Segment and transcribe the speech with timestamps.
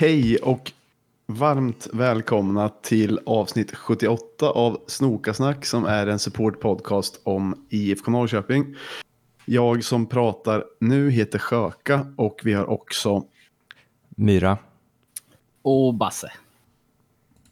[0.00, 0.72] Hej och
[1.26, 8.76] varmt välkomna till avsnitt 78 av Snokasnack som är en supportpodcast om IFK Norrköping.
[9.44, 13.24] Jag som pratar nu heter Sjöka och vi har också
[14.08, 14.58] Myra.
[15.62, 16.32] Och Basse.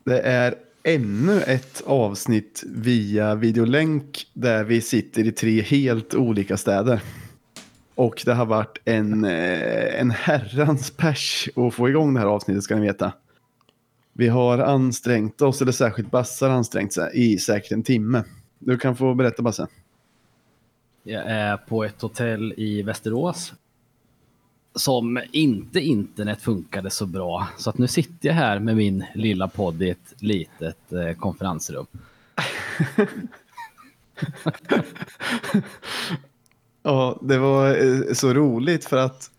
[0.04, 7.02] Det är ännu ett avsnitt via videolänk där vi sitter i tre helt olika städer.
[7.98, 12.62] Och det har varit en, eh, en herrans pers att få igång det här avsnittet
[12.62, 13.12] ska ni veta.
[14.12, 18.24] Vi har ansträngt oss, eller särskilt Basse har ansträngt sig, i säkert en timme.
[18.58, 19.66] Du kan få berätta Basse.
[21.02, 23.52] Jag är på ett hotell i Västerås.
[24.74, 27.48] Som inte internet funkade så bra.
[27.56, 31.86] Så att nu sitter jag här med min lilla podd i ett litet eh, konferensrum.
[36.82, 39.30] Ja, det var eh, så roligt för att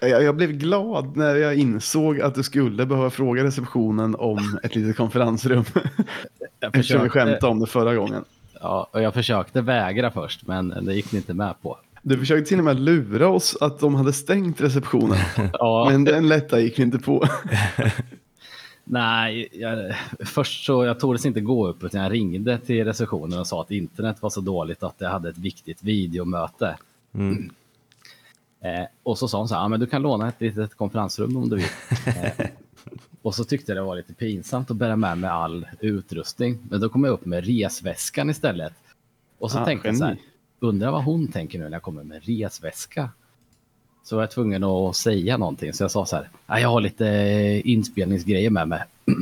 [0.00, 4.96] jag, blev glad när jag insåg att du skulle behöva fråga receptionen om ett litet
[4.96, 5.64] konferensrum.
[6.60, 8.24] Jag Eftersom vi skämtade om det förra gången.
[8.60, 11.78] Ja, och jag försökte vägra först, men det gick ni inte med på.
[12.02, 15.18] Du försökte till och med lura oss att de hade stängt receptionen.
[15.52, 17.28] Ja, Men den lätta gick vi inte på.
[18.84, 23.46] nej, jag, först så jag tordes inte gå upp utan jag ringde till receptionen och
[23.46, 26.76] sa att internet var så dåligt att jag hade ett viktigt videomöte.
[27.14, 27.50] Mm.
[28.60, 31.48] Eh, och så sa hon så här, men du kan låna ett litet konferensrum om
[31.48, 31.66] du vill.
[32.06, 32.46] Eh,
[33.22, 36.58] och så tyckte jag det var lite pinsamt att bära med mig all utrustning.
[36.70, 38.72] Men då kom jag upp med resväskan istället.
[39.38, 40.18] Och så Ah, tänkte jag så här,
[40.60, 43.10] undrar vad hon tänker nu när jag kommer med resväska.
[44.04, 45.72] Så var jag tvungen att säga någonting.
[45.72, 46.28] Så jag sa så här,
[46.60, 48.82] jag har lite eh, inspelningsgrejer med mig.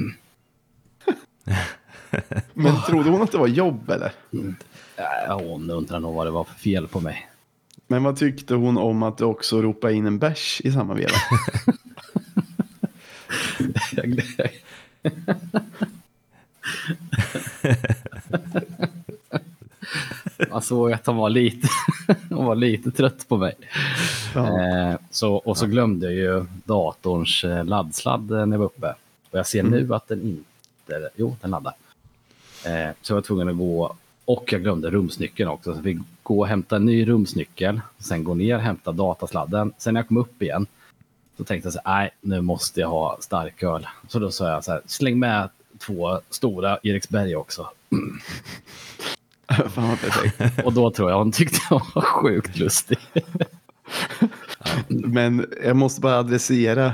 [2.54, 4.12] Men trodde hon att det var jobb eller?
[4.96, 7.28] Ja, hon undrar nog vad det var för fel på mig.
[7.86, 11.12] Men vad tyckte hon om att du också ropade in en bärs i samma veva?
[20.50, 21.68] Man såg att han var lite,
[22.30, 23.54] han var lite trött på mig.
[24.34, 24.60] Ja.
[24.60, 28.94] Eh, så, och så glömde jag ju datorns eh, laddsladd eh, när jag var uppe.
[29.30, 31.74] Och jag ser nu att den inte, jo den laddar.
[32.66, 35.74] Eh, så jag var tvungen att gå, och jag glömde rumsnyckeln också.
[35.74, 39.72] Så vi gå och hämta en ny rumsnyckel, sen gå ner och hämta datasladden.
[39.78, 40.66] Sen när jag kom upp igen,
[41.36, 43.86] så tänkte jag så här, nej nu måste jag ha starköl.
[44.08, 45.48] Så då sa jag så här, släng med
[45.78, 47.68] två stora Eriksberg också.
[49.74, 50.64] Fan vad perfekt.
[50.64, 52.98] Och då tror jag hon tyckte jag var sjukt lustig.
[54.88, 56.86] Men jag måste bara adressera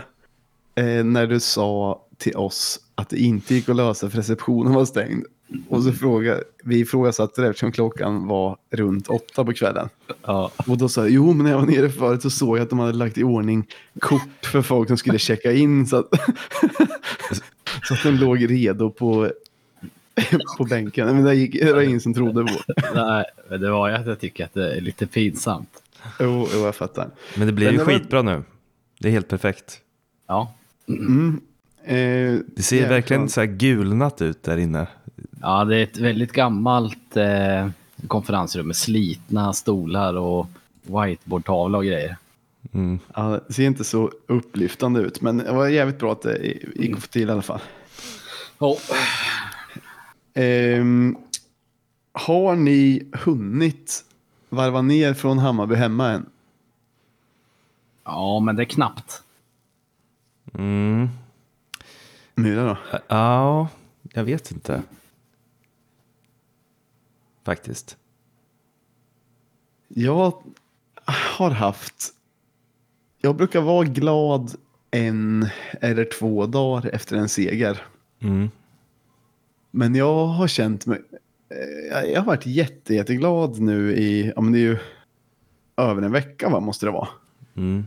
[0.75, 4.85] eh, när du sa till oss att det inte gick att lösa för receptionen var
[4.85, 5.25] stängd.
[5.69, 9.89] Och så fråga, vi ifrågasatte det eftersom klockan var runt åtta på kvällen.
[10.27, 12.63] Ja, Och då sa jag, jo men när jag var nere förut så såg jag
[12.63, 13.67] att de hade lagt i ordning
[14.01, 15.87] kort för folk som skulle checka in.
[15.87, 16.09] Så att,
[17.89, 19.31] så att den låg redo på,
[20.59, 21.07] på bänken.
[21.07, 24.07] Men det, gick, det var ingen som trodde på nej, men det var ju att
[24.07, 25.83] jag tycker att det är lite pinsamt.
[26.21, 27.11] Jo, jo, jag fattar.
[27.37, 28.43] Men det blir Men ju det var- skitbra nu.
[29.01, 29.79] Det är helt perfekt.
[30.29, 30.55] Ja,
[30.89, 31.41] Mm.
[31.85, 34.87] Eh, Det ser verkligen så här gulnat ut där inne.
[35.41, 37.69] ja det är ett väldigt gammalt eh,
[38.07, 40.47] konferensrum med slitna stolar och
[40.83, 42.17] whiteboardtavla och grejer.
[42.75, 42.99] Mm.
[43.15, 46.39] Ja, det ser inte så upplyftande ut, men det var jävligt bra att det
[46.75, 47.61] gick att få till i alla fall.
[48.59, 48.79] Oh.
[50.41, 51.17] Ehm,
[52.13, 54.05] har ni hunnit
[54.49, 56.27] varva ner från Hammarby hemma än?
[58.05, 59.23] Ja, men det är knappt.
[60.55, 61.09] Mm.
[62.35, 62.99] Myra då?
[63.09, 63.69] Ja,
[64.13, 64.83] jag vet inte.
[67.45, 67.97] Faktiskt.
[69.89, 70.43] Jag
[71.05, 72.15] har haft...
[73.19, 74.55] Jag brukar vara glad
[74.91, 75.47] en
[75.81, 77.83] eller två dagar efter en seger.
[78.21, 78.51] Mm.
[79.79, 81.03] Men jag har känt mig...
[81.51, 84.33] eh, Jag har varit jätte, jätteglad nu i...
[84.37, 84.79] Ja, men det är ju
[85.77, 87.09] över en vecka, va, måste det vara.
[87.57, 87.87] Mm.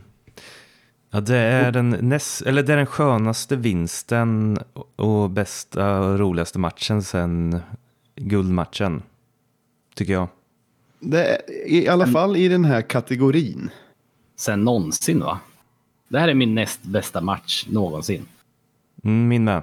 [1.10, 4.58] Ja, det är, den näst, eller det är den skönaste vinsten
[4.96, 7.60] och bästa och roligaste matchen sen
[8.16, 9.02] guldmatchen.
[9.94, 10.28] Tycker jag.
[11.00, 13.70] Det är, I alla fall i den här kategorin.
[14.36, 15.40] Sen någonsin va?
[16.08, 18.26] Det här är min näst bästa match någonsin.
[19.04, 19.62] Mm, min med.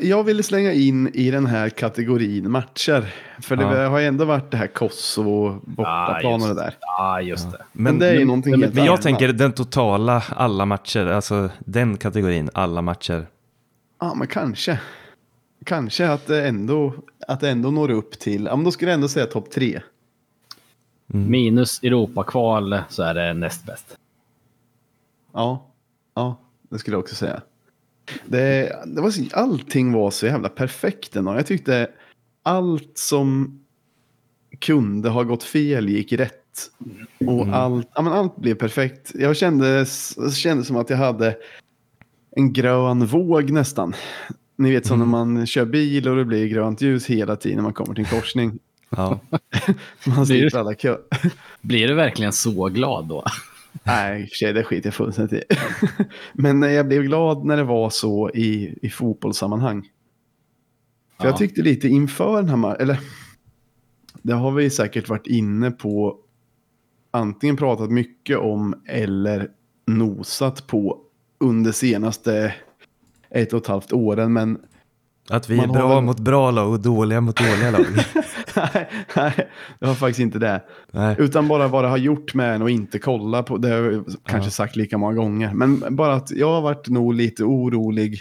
[0.00, 3.14] Jag ville slänga in i den här kategorin matcher.
[3.40, 3.88] För det Ja.
[3.88, 6.74] har ju ändå varit det här Kosovo, bortaplan och det där.
[6.80, 7.64] Ja, just det.
[7.72, 9.02] Men, det är ju någonting men- helt Men jag annat.
[9.02, 13.26] tänker den totala alla matcher, alltså den kategorin alla matcher.
[14.00, 14.80] Ja, men kanske.
[15.64, 16.94] Kanske att det ändå,
[17.28, 19.80] att det ändå når upp till, ja men då skulle jag ändå säga topp tre.
[21.06, 23.96] Minus Europakval så är det näst bäst.
[25.32, 25.66] Ja,
[26.14, 26.36] ja.
[26.70, 27.40] det skulle jag också säga.
[28.26, 31.34] Det, det var så, allting var så jävla perfekt ändå.
[31.34, 31.90] Jag tyckte
[32.42, 33.60] allt som
[34.58, 36.32] kunde ha gått fel gick rätt.
[37.26, 37.54] Och Mm.
[37.54, 39.12] allt, ja, men allt blev perfekt.
[39.14, 39.86] Jag kände,
[40.34, 41.36] kände som att jag hade
[42.30, 43.94] en grön våg nästan.
[44.56, 45.10] Ni vet som Mm.
[45.10, 48.04] när man kör bil och det blir grönt ljus hela tiden när man kommer till
[48.04, 48.58] en korsning.
[48.90, 49.20] Ja.
[50.06, 50.96] Man slipper alla kö.
[51.60, 53.24] Blir du verkligen så glad då?
[53.84, 55.56] Nej, i och för sig, det skiter jag fullständigt i.
[56.32, 59.82] Men eh, jag blev glad när det var så i, i fotbollssammanhang.
[61.16, 61.30] För Ja.
[61.30, 63.00] jag tyckte lite inför den här ma- eller
[64.22, 66.16] det har vi säkert varit inne på,
[67.10, 69.48] antingen pratat mycket om eller
[69.86, 71.00] nosat på
[71.40, 72.54] under senaste
[73.30, 74.32] ett och ett halvt åren.
[74.32, 74.58] Men
[75.30, 77.84] Att vi är Man har bra väl- mot bra lag och dåliga mot dåliga lag.
[78.56, 79.32] nej, nej,
[79.78, 80.62] det var faktiskt inte det.
[80.92, 81.16] Nej.
[81.18, 83.56] Utan bara vad det har gjort med en och inte kolla på.
[83.56, 84.50] Det har jag kanske Ja.
[84.50, 85.54] sagt lika många gånger.
[85.54, 88.20] Men bara att jag har varit nog lite orolig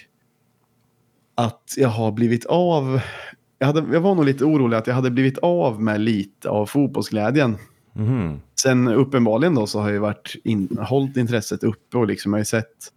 [1.36, 3.00] att jag har blivit av.
[3.60, 6.66] Jag, hade, jag var nog lite orolig att jag hade blivit av med lite av
[6.66, 7.58] fotbollsglädjen.
[7.94, 8.40] Mhm.
[8.62, 12.42] Sen uppenbarligen då så har jag varit in, hållit intresset uppe och liksom jag har
[12.42, 12.92] ju sett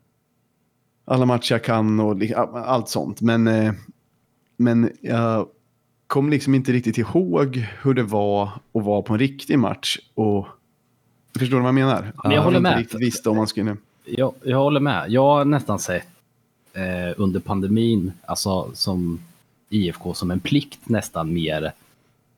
[1.06, 2.16] alla matcher jag kan och
[2.54, 3.20] allt sånt.
[3.20, 3.72] Men, eh,
[4.60, 5.48] men jag
[6.06, 9.98] kom liksom inte riktigt ihåg hur det var att vara på en riktig match.
[10.14, 10.46] Och,
[11.38, 12.12] förstår du vad jag menar?
[12.22, 12.86] Men jag håller med.
[12.94, 13.76] visste om man skulle...
[14.04, 15.10] Jag, jag håller med.
[15.10, 16.06] Jag har nästan sett
[16.72, 19.20] eh, under pandemin, alltså som
[19.68, 21.72] IFK som en plikt nästan mer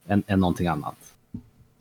[0.06, 1.14] än, än någonting annat.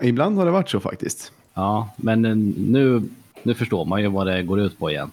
[0.01, 1.31] Ibland har det varit så faktiskt.
[1.53, 2.21] Ja, men
[2.57, 3.03] nu,
[3.43, 5.11] nu förstår man ju vad det går ut på igen.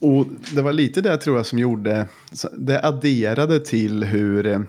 [0.00, 2.08] Och det var lite det tror jag som gjorde,
[2.52, 4.60] det adderade till hur, eh,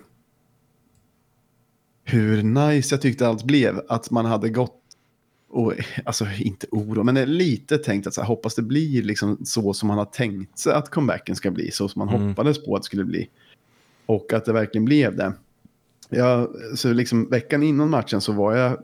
[2.04, 3.82] hur nice jag tyckte allt blev.
[3.90, 4.76] Att man hade gått,
[5.50, 5.74] och,
[6.06, 9.88] alltså inte oro, men lite tänkt att så här, hoppas det blir liksom så som
[9.88, 12.28] man har tänkt sig att comebacken ska bli, så som man Mm.
[12.30, 13.30] hoppades på att det skulle bli.
[14.06, 15.34] Och att det verkligen blev det.
[16.10, 18.78] Jag, så liksom veckan innan matchen så var jag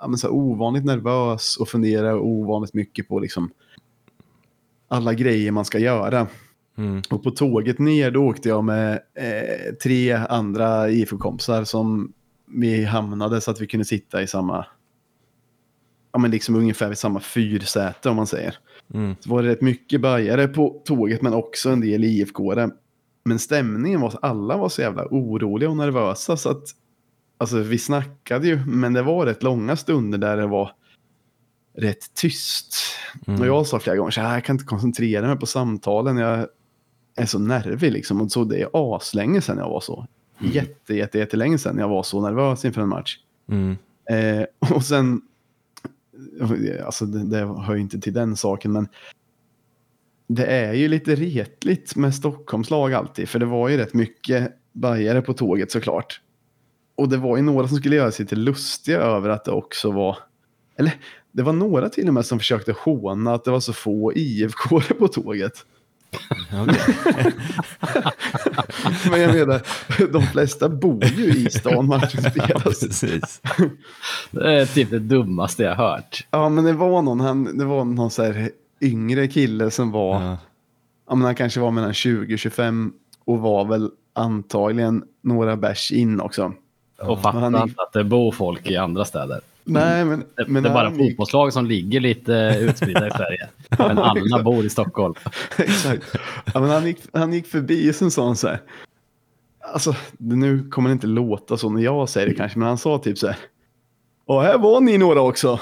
[0.00, 3.50] ja, så här, ovanligt nervös och funderade ovanligt mycket på liksom
[4.92, 6.26] alla grejer man ska göra.
[6.78, 7.02] Mm.
[7.10, 12.12] Och på tåget ner då åkte jag med eh, tre andra IFK-kompisar som
[12.46, 14.66] vi hamnade så att vi kunde sitta i samma,
[16.12, 18.58] ja men liksom ungefär vid samma fyrsäte om man säger.
[18.94, 19.16] Mm.
[19.20, 22.70] Så var det rätt mycket bajare på tåget men också en del IFK-are.
[23.24, 26.64] Men stämningen var, alla var så jävla oroliga och nervösa så att,
[27.38, 30.70] alltså vi snackade ju, men det var rätt långa stunder där det var
[31.74, 32.74] rätt tyst.
[33.26, 33.40] Mm.
[33.40, 36.46] Och jag sa flera gånger så här, jag kan inte koncentrera mig på samtalen, jag
[37.16, 38.20] är så nervig liksom.
[38.20, 40.06] Och så det är aslänge sedan jag var så.
[40.38, 43.18] Jätte, jätte, jättelänge sedan jag var så nervös inför en match.
[43.48, 43.76] Mm.
[44.10, 45.22] Eh, och sen,
[46.84, 48.88] alltså det, det hör ju inte till den saken, men
[50.26, 54.52] det är ju lite retligt med Stockholms lag alltid, för det var ju rätt mycket
[54.72, 56.20] bajare på tåget såklart.
[56.94, 59.90] Och det var ju några som skulle göra sig till lustiga över att det också
[59.90, 60.18] var,
[60.76, 60.92] eller
[61.32, 64.80] det var några till och med som försökte håna att det var så få IFK
[64.98, 65.64] på tåget.
[69.10, 69.62] Men jag menar,
[70.12, 73.40] de flesta bor ju i stan matchen spelas.
[74.30, 76.26] Det är typ det dummaste jag hört.
[76.30, 78.50] Ja, men det var någon, han, det var någon så här
[78.80, 80.36] yngre kille som var, ja.
[81.08, 81.14] Ja.
[81.14, 82.92] men han kanske var mellan 20 och 25
[83.24, 86.52] och var väl antagligen några bärs in också.
[87.00, 89.40] Och fattar men han- att det bor folk i andra städer.
[89.64, 93.48] Nej, men, Det, men det är bara han fotbollslag som ligger lite utspridda i Sverige.
[93.78, 95.14] Men alla bor i Stockholm.
[95.56, 96.16] Exakt.
[96.54, 98.60] Ja, men han, gick, han gick förbi och sen sa han så här.
[99.74, 102.98] Alltså, nu kommer det inte låta så när jag säger det kanske, men han sa
[102.98, 103.36] typ så här.
[104.24, 105.60] Och här var ni några också.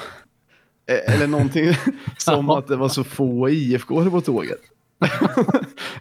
[0.86, 1.72] Eh, Eller någonting
[2.18, 4.60] som att det var så få IFK på tåget.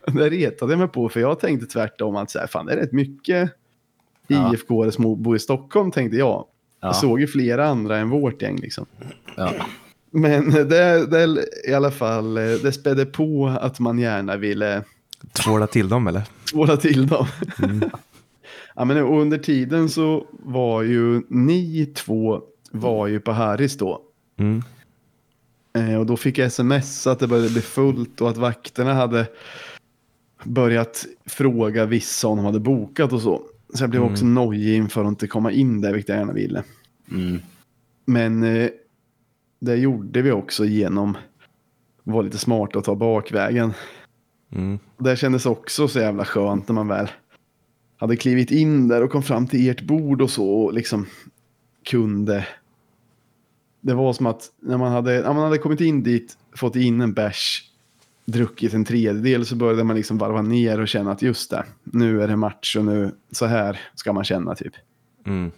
[0.06, 2.78] det retade jag mig på, för jag tänkte tvärtom att så här, fan det är
[2.78, 3.52] rätt mycket
[4.32, 4.54] Ja.
[4.54, 6.46] IFK som bor i Stockholm, tänkte jag.
[6.80, 6.88] Ja.
[6.88, 8.86] Jag såg ju flera andra än vårt gäng liksom.
[9.36, 9.54] Ja.
[10.12, 14.84] Men det, det i alla fall, eh, det spädde på att man gärna ville
[15.34, 16.22] Tvåla till dem eller?
[16.52, 17.28] tvåla till dem.
[17.64, 17.90] Mm.
[18.76, 24.02] ja, men under tiden så var ju ni två var ju på Harrys då.
[24.38, 24.64] Mm.
[25.74, 29.28] Eh, och då fick jag sms att det började bli fullt och att vakterna hade
[30.44, 33.42] börjat fråga vissa om de hade bokat och så.
[33.74, 34.14] Så jag blev Mm.
[34.14, 36.64] också nojig inför att inte komma in där, vilket jag gärna ville.
[37.12, 37.40] Mm.
[38.06, 38.70] Men eh,
[39.60, 41.10] det gjorde vi också genom
[42.06, 43.74] att vara lite smart och ta bakvägen.
[44.52, 44.80] Mm.
[44.98, 47.08] Det kändes också så jävla skönt när man väl
[47.98, 51.06] hade klivit in där och kom fram till ert bord och så och liksom
[51.90, 52.48] kunde.
[53.82, 57.02] Det var som att när man hade, när man hade kommit in dit, fått in
[57.02, 57.69] en bärs
[58.32, 62.22] druckit en tredjedel så började man liksom varva ner och känna att just det, nu
[62.22, 64.74] är det match och nu så här ska man känna typ.
[65.26, 65.52] Mm.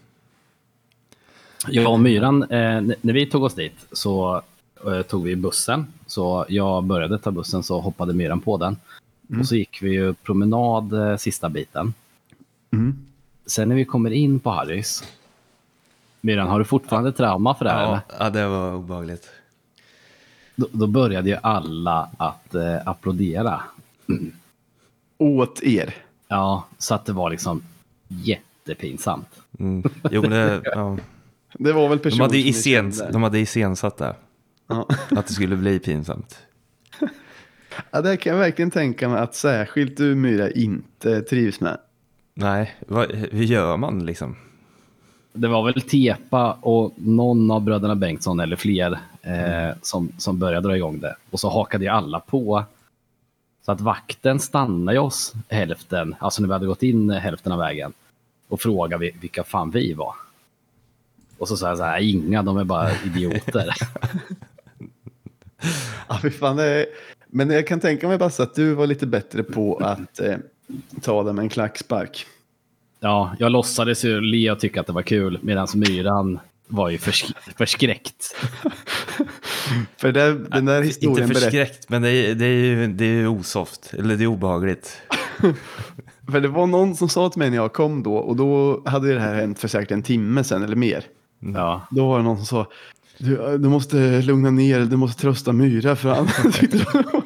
[1.67, 4.41] Jag och Myran, eh, när vi tog oss dit så
[4.85, 5.87] eh, tog vi bussen.
[6.07, 8.77] Så jag började ta bussen så hoppade Myran på den.
[9.39, 11.93] Och så gick vi ju promenad eh, sista biten.
[12.71, 13.05] Mm.
[13.45, 15.03] Sen när vi kommer in på Harrys.
[16.21, 17.83] Myran, har du fortfarande trauma för det här?
[17.83, 17.99] eller?
[18.07, 19.29] Ja, ja, det var obehagligt.
[20.55, 23.61] Då, då började ju alla att eh, applådera.
[25.17, 25.95] Åt er.
[26.27, 27.63] Ja, så att det var liksom
[28.07, 29.41] jättepinsamt.
[29.59, 29.83] Mm.
[30.11, 30.97] Jo, men det, ja.
[31.53, 33.11] Det var väl de, personer hade som ni iscen, kände.
[33.11, 34.15] de hade iscensatt det.
[34.67, 34.87] Ja.
[35.09, 36.39] Att det skulle bli pinsamt.
[37.91, 41.77] ja, det kan jag verkligen tänka mig att särskilt du Myra inte trivs med.
[42.33, 44.35] Nej, vad, hur gör man liksom?
[45.33, 50.67] Det var väl Tepa och någon av bröderna Bengtsson eller fler eh, som, som började
[50.67, 51.15] dra igång det.
[51.29, 52.63] Och så hakade ju alla på.
[53.65, 57.93] Så att vakten stannade oss hälften, alltså när vi hade gått in hälften av vägen.
[58.47, 60.13] Och frågade vi- vilka fan vi var.
[61.37, 63.73] Och så sa jag så här, inga, de är bara idioter.
[66.07, 66.85] Ja, fy fan, är...
[67.27, 70.35] Men jag kan tänka mig bara att du var lite bättre på att eh,
[71.01, 72.25] ta det med en klackspark.
[73.01, 76.97] Ja, jag låtsades ju le och tycka att det var kul, medan myran var ju
[76.97, 77.25] försk
[77.57, 78.35] förskräckt.
[79.97, 81.41] För det, den där Inte historien berättar...
[81.41, 83.93] förskräckt, men det är, det är ju det är ju osoft.
[83.97, 85.01] Eller det är obehagligt.
[86.31, 89.13] För det var någon som sa till mig när jag kom då och då hade
[89.13, 91.03] det här hänt för säkert en timme sedan eller mer.
[91.39, 92.67] Ja, Då var det någon som sa
[93.17, 97.23] du, du måste lugna ner du måste trösta Myra för han tyckte det var...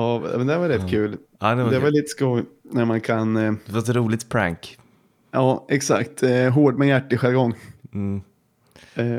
[0.00, 1.16] Ja, men det var rätt kul.
[1.40, 4.28] Ja, det var, Det var lite skoj när man kan, eh, det var ett roligt
[4.28, 4.78] prank.
[5.30, 7.54] ja exakt, eh, hård med hjärtig jargong.
[7.92, 8.22] Mm.
[8.94, 9.16] Eh,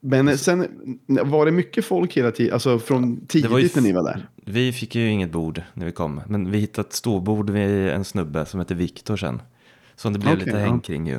[0.00, 0.66] Men sen
[1.06, 4.28] var det mycket folk hela tiden, alltså från tidigt när ni var där?
[4.44, 8.04] Vi fick ju inget bord när vi kom, men vi hittade ett ståbord vid en
[8.04, 9.42] snubbe som heter Viktor sen.
[9.96, 10.64] Som det blev Okej, lite ja.
[10.66, 11.18] häng kring ju.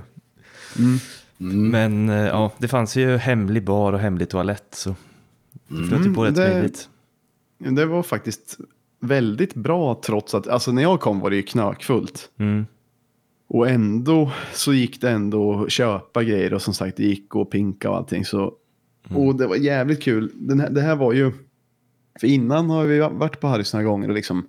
[0.78, 1.00] Mm.
[1.72, 4.96] Men eh, ja, det fanns ju hemlig bar och hemlig toalett så
[5.68, 6.90] det flöt ju på rätt det- smidigt.
[7.60, 8.58] Det var faktiskt
[9.00, 12.32] väldigt bra trots att, alltså när jag kom var det ju knökfullt.
[12.38, 12.66] Mm.
[13.48, 17.50] Och ändå så gick det ändå att köpa grejer och som sagt det gick att
[17.50, 18.26] pinka och allting.
[18.26, 18.54] Så,
[19.10, 20.32] Och det var jävligt kul.
[20.36, 21.32] Den här, det här var ju,
[22.20, 24.48] för innan har vi varit på Harrys några gånger och liksom,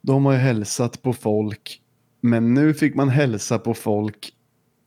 [0.00, 1.80] de har ju hälsat på folk.
[2.20, 4.32] Men nu fick man hälsa på folk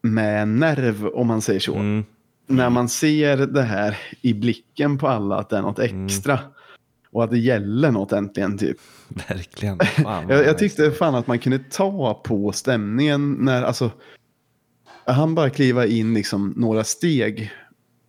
[0.02, 1.76] med nerv om man säger så.
[1.76, 2.04] Mm.
[2.48, 6.40] När man ser det här i blicken på alla att det är något extra.
[7.16, 8.78] Och att det gäller något äntligen typ.
[9.30, 9.80] Verkligen.
[10.04, 13.92] Fan, Jag, jag tyckte fan att man kunde ta på stämningen när, alltså,
[15.06, 17.52] han bara kliva in liksom några steg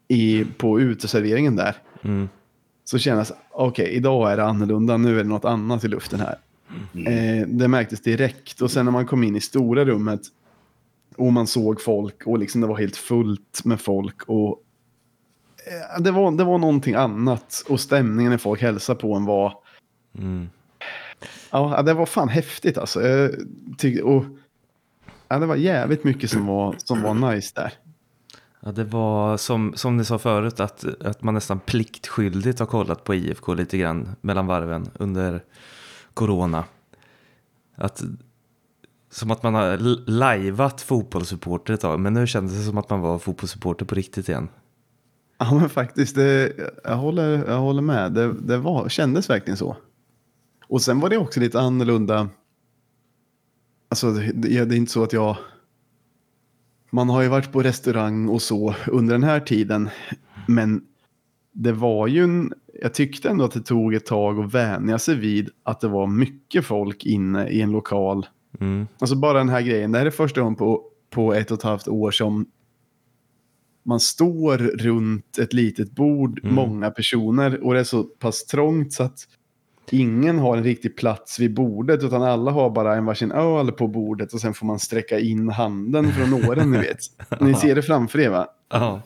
[0.09, 1.77] i, på uteserveringen där.
[2.03, 2.29] Mm.
[2.85, 6.39] Så kändes, okej, idag är det annorlunda, nu är det något annat i luften här.
[7.07, 10.21] Eh, det märktes direkt och sen när man kom in i stora rummet
[11.17, 14.63] och man såg folk och liksom det var helt fullt med folk och
[15.99, 19.53] det var, det var någonting annat och stämningen när folk hälsade på en var
[20.19, 20.49] Mm.
[21.51, 23.03] Ja, det var fan häftigt alltså.
[23.03, 23.31] Jag
[23.79, 24.25] tyckte, och,
[25.29, 27.73] ja, det var jävligt mycket som var, som var nice där.
[28.61, 33.05] Ja, det var som, som ni sa förut att, att man nästan pliktskyldigt har kollat
[33.05, 35.45] på IFK lite grann mellan varven under
[36.15, 36.65] corona.
[37.77, 38.03] Att,
[39.11, 39.77] som att man har
[40.11, 44.29] lajvat fotbollssupporter ett tag, men nu kändes det som att man var fotbollssupporter på riktigt
[44.29, 44.49] igen.
[45.39, 46.53] Ja, men faktiskt, det,
[46.85, 48.13] jag, håller, jag håller med.
[48.13, 49.77] Det, det var, kändes verkligen så.
[50.69, 52.29] Och sen var det också lite annorlunda.
[53.89, 55.37] Alltså, det, det är inte så att jag...
[56.91, 59.89] Man har ju varit på restaurang och så under den här tiden.
[60.49, 60.85] Men
[61.53, 62.53] det var ju en...
[62.83, 66.07] Jag tyckte ändå att det tog ett tag att vänja sig vid att det var
[66.07, 68.27] mycket folk inne i en lokal.
[68.61, 68.87] Mm.
[68.99, 69.93] Alltså bara den här grejen.
[69.93, 72.47] Det här är första gången på, på ett och ett halvt år som
[73.87, 76.55] man står runt ett litet bord, Mm.
[76.55, 79.29] många personer och det är så pass trångt så att
[79.91, 83.89] ingen har en riktig plats vid bordet utan alla har bara en varsin öl på
[83.89, 86.99] bordet och sen får man sträcka in handen för att nå den, ni vet.
[87.41, 88.47] Ni ser det framför er va?
[88.71, 89.03] Ja.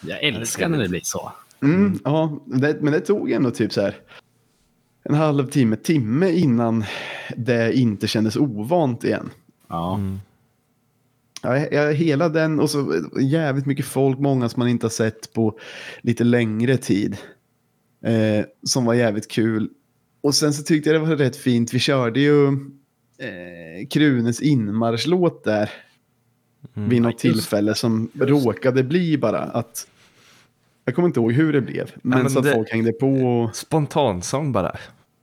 [0.00, 1.32] Jag älskar när det blir så.
[1.62, 3.96] Mm, Ja, det, men det tog ändå typ så här
[5.02, 6.84] en halvtimme, timme innan
[7.36, 9.30] det inte kändes ovant igen.
[9.68, 9.94] Ja.
[9.94, 10.20] Mm.
[11.44, 15.58] Ja, hela den och så jävligt mycket folk, många som man inte har sett på
[16.02, 17.16] lite längre tid.
[18.04, 19.70] Eh, som var jävligt kul.
[20.20, 21.74] Och sen så tyckte jag det var rätt fint.
[21.74, 22.46] Vi körde ju
[23.18, 25.70] eh, Krunes inmarschlåt där
[26.76, 26.88] Mm.
[26.88, 29.86] vid något Ja, just tillfälle som råkade bli bara att
[30.84, 31.90] Jag kommer inte ihåg hur det blev.
[32.02, 33.08] Men, men så att det- folk hängde på.
[33.08, 33.56] Och...
[33.56, 34.76] Spontansång bara.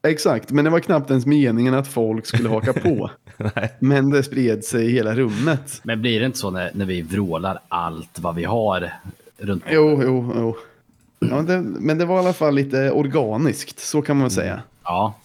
[0.08, 3.10] Exakt, men det var knappt ens meningen att folk skulle haka på.
[3.38, 3.72] Nej.
[3.80, 5.82] Men det spred sig i hela rummet.
[5.84, 8.94] Men blir det inte så när, när vi vrålar allt vad vi har
[9.38, 10.56] runt Jo, jo, jo.
[11.30, 14.62] Ja, det, men det var i alla fall lite organiskt, så kan man väl säga.
[14.84, 15.16] Ja,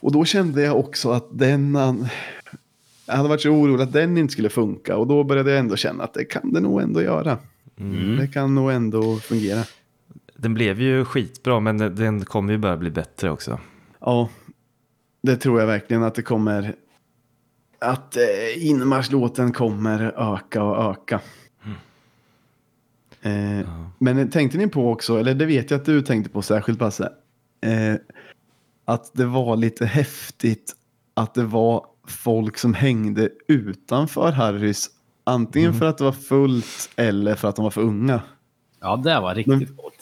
[0.00, 1.76] Och då kände jag också att den...
[1.76, 2.08] an-
[3.06, 4.96] Jag hade varit så orolig att den inte skulle funka.
[4.96, 7.38] Och då började jag ändå känna att det kan det nog ändå göra.
[7.80, 8.16] Mm.
[8.16, 9.62] Det kan nog ändå fungera.
[10.36, 13.58] Den blev ju skitbra, men den- den kommer ju bara bli bättre också.
[14.06, 14.28] Ja,
[15.22, 16.74] det tror jag verkligen att det kommer.
[17.78, 21.20] Att eh, inmarschlåten kommer öka och öka.
[23.22, 26.78] Eh, Men tänkte ni på också, eller det vet jag att du tänkte på särskilt
[26.78, 27.12] Basse.
[27.60, 27.94] Eh,
[28.84, 30.74] att det var lite häftigt
[31.14, 34.90] att det var folk som hängde utanför Harrys.
[35.24, 38.22] Antingen för att det var fullt eller för att de var för unga.
[38.80, 39.95] ja det var riktigt coolt.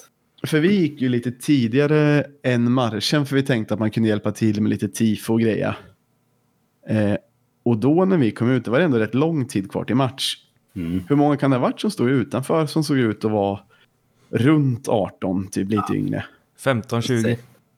[0.46, 4.32] För vi gick ju lite tidigare än marschen för vi tänkte att man kunde hjälpa
[4.32, 5.76] till med lite tifo och greja.
[6.88, 7.14] Eh,
[7.62, 10.36] och då när vi kom ut, det var ändå rätt lång tid kvar till match.
[10.76, 11.02] Mm.
[11.08, 13.60] Hur många kan det ha varit som stod utanför som såg ut att vara
[14.30, 16.24] runt 18, typ lite yngre?
[16.64, 17.36] 15-20.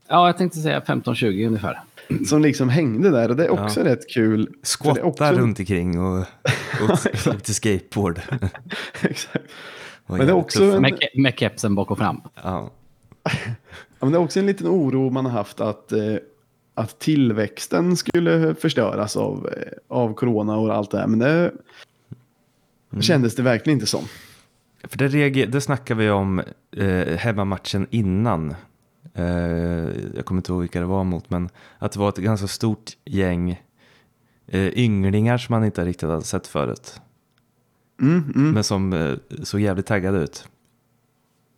[0.08, 1.80] Ja, jag tänkte säga 15-20 ungefär.
[2.26, 4.48] Som liksom hängde där och det är också rätt kul.
[4.62, 6.18] Skottar också- runt omkring och,
[6.82, 8.20] och åkte skateboard.
[9.02, 9.44] Exakt.
[10.06, 12.20] Men det är också en, Med, ke- med kepsen bak och fram.
[12.42, 12.70] Ja.
[14.00, 16.14] men det är också en liten oro man har haft att, eh,
[16.74, 21.06] att tillväxten skulle förstöras av, eh, av corona och allt det här.
[21.06, 21.52] Men det
[23.00, 24.04] kändes det verkligen inte som.
[24.84, 26.42] För det, reager- det snackade vi om
[26.76, 28.54] eh, hemmamatchen innan.
[29.14, 29.24] Eh,
[30.16, 32.90] jag kommer inte ihåg vilka det var mot, men att det var ett ganska stort
[33.04, 33.50] gäng
[34.46, 37.00] eh, ynglingar som man inte riktigt hade sett förut.
[38.00, 38.50] Mm, mm.
[38.50, 40.48] Men som eh, såg jävligt taggade ut.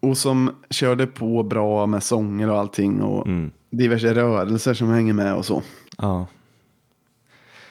[0.01, 3.51] Och som körde på bra med sånger och allting och Mm.
[3.71, 5.63] diverse rörelser som hänger med och så.
[5.99, 6.27] Ja.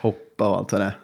[0.02, 0.98] Hoppa och allt det där.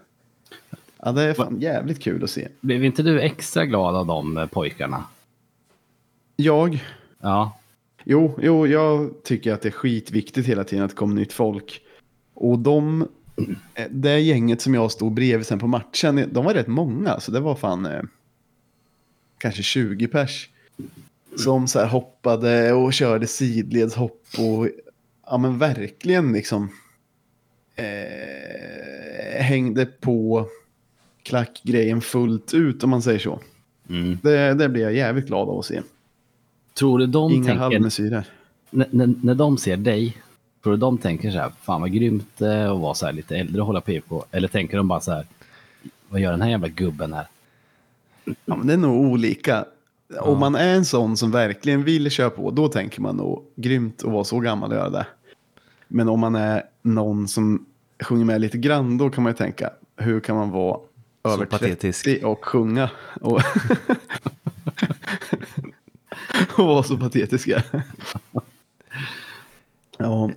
[0.98, 2.48] Ja, det är fan jävligt kul att se.
[2.62, 5.04] Blev inte du extra glad av de eh, pojkarna?
[6.36, 6.84] Jag,
[7.22, 7.60] Ja,
[8.04, 11.82] jo, jo, jag tycker att det är skitviktigt hela tiden att det kommer nytt folk.
[12.34, 13.08] Och de,
[13.90, 17.20] det gänget som jag stod bredvid sen på matchen, de var rätt många.
[17.20, 18.02] Så det var fan eh,
[19.38, 20.50] kanske 20 pers.
[21.38, 24.68] Som så här hoppade och körde sidledshopp och
[25.26, 26.70] ja men verkligen liksom
[27.76, 30.48] eh, hängde på
[31.24, 33.40] klackgrejen fullt ut om man säger så.
[33.90, 34.18] mm.
[34.24, 35.82] Det, det blir jag jävligt glad av att se.
[36.74, 38.26] tror du de Inga tänker, halvmesyrer.
[38.70, 40.18] när, när, när de ser dig,
[40.64, 43.38] tror du de tänker så här, fan vad grymt eh, att vara så här lite
[43.38, 44.26] äldre och hålla på?
[44.32, 45.26] Eller tänker de bara så här,
[46.10, 47.28] vad gör den här jävla gubben här?
[48.26, 49.66] Ja, men det är nog olika.
[50.20, 54.04] Om man är en sån som verkligen vill köra på, då tänker man nog grymt
[54.04, 55.06] att vara så gammal och göra det.
[55.88, 57.66] Men om man är någon som
[58.00, 60.80] sjunger med lite grann, då kan man ju tänka, hur kan man vara
[61.24, 62.04] över patetisk.
[62.04, 62.90] 30 och sjunga?
[63.22, 63.42] Och,
[66.58, 67.64] och vara så patetiska.
[70.04, 70.32] ja.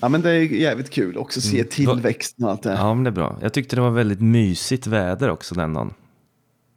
[0.00, 3.04] ja, men det är jävligt kul också att se tillväxten och allt det ja, men
[3.04, 3.38] det är bra.
[3.42, 5.94] Jag tyckte det var väldigt mysigt väder också den dagen.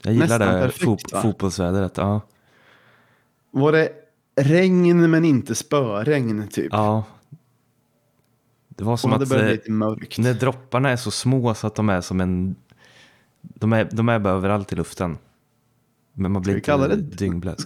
[0.04, 1.22] Jag gillar Nästan det perfekt, fot- va?
[1.22, 1.98] fotbollsvädret.
[1.98, 2.22] Ja.
[3.52, 3.90] Var det
[4.36, 6.68] regn men inte spöregn typ?
[6.72, 7.04] ja.
[8.76, 11.90] Det var som det att bli eh, när dropparna är så små så att de
[11.90, 12.56] är som en...
[13.42, 15.18] De är, de är bara överallt i luften.
[16.14, 17.60] Men man blir inte det- dyngblöt.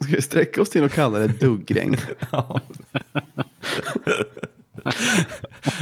[0.00, 1.96] Ska vi sträcka oss till att kalla det duggregn?
[2.30, 2.60] Ja.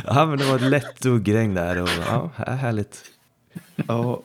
[0.05, 3.05] ja, men det var ett lätt duggregn där och ja, här- härligt.
[3.88, 4.23] ja.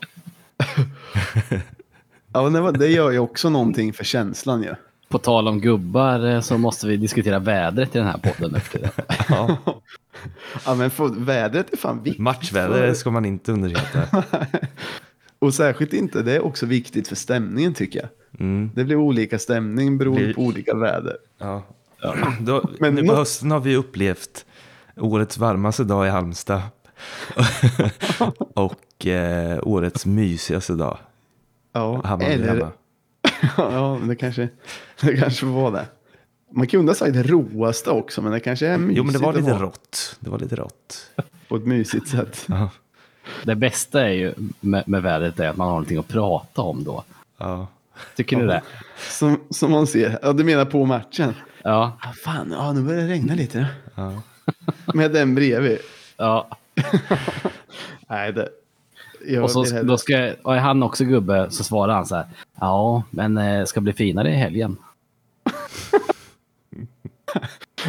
[2.34, 4.76] ja, men det, var, det gör ju också någonting för känslan ju.
[5.10, 8.60] På tal om gubbar eh, så måste vi diskutera vädret i den här podden nu
[8.60, 8.92] för tiden.
[9.30, 9.58] Ja.
[10.66, 12.22] Ja, men för, vädret är fan viktigt.
[12.22, 14.24] Matchväder ska man inte underskatta.
[15.40, 18.10] Och särskilt inte, det är också viktigt för stämningen tycker jag.
[18.40, 18.72] Mm.
[18.76, 21.18] Det blir olika stämning beroende Blir- på olika väder.
[21.38, 21.64] Ja.
[22.40, 24.46] Då, Men nu på hösten har vi upplevt
[24.98, 26.62] årets varmaste dag i Halmstad.
[28.54, 30.98] och eh, årets mysigaste dag.
[31.74, 32.72] Ja, Hammarby eller, hemma.
[33.58, 34.50] ja, men det kanske,
[35.02, 35.86] det kanske var det.
[36.52, 39.20] Man kunde ha sagt det roaste också, men det kanske är mysigt Jo men det
[39.20, 40.18] var lite vara rått.
[40.20, 41.12] Det var lite rått.
[41.48, 42.46] på ett mysigt sätt.
[42.48, 42.70] Ja.
[43.44, 46.84] Det bästa är ju med, med vädret är att man har någonting att prata om
[46.84, 47.04] då.
[47.38, 47.68] Ja.
[48.16, 48.62] Tycker ni det?
[49.10, 50.20] Som, som man ser.
[50.22, 51.34] Ja, du menar på matchen?
[51.66, 51.98] Ja.
[52.02, 53.68] Ah, fan, ja, nu börjar det regna lite.
[53.96, 54.22] Ja.
[54.94, 55.78] Med den bredvid.
[56.18, 56.48] ja.
[58.08, 58.50] Nej, det...
[59.28, 62.26] Jag Och så då ska, och är han också gubbe så svarar han så här.
[62.60, 64.78] Ja, men eh, ska bli finare i helgen.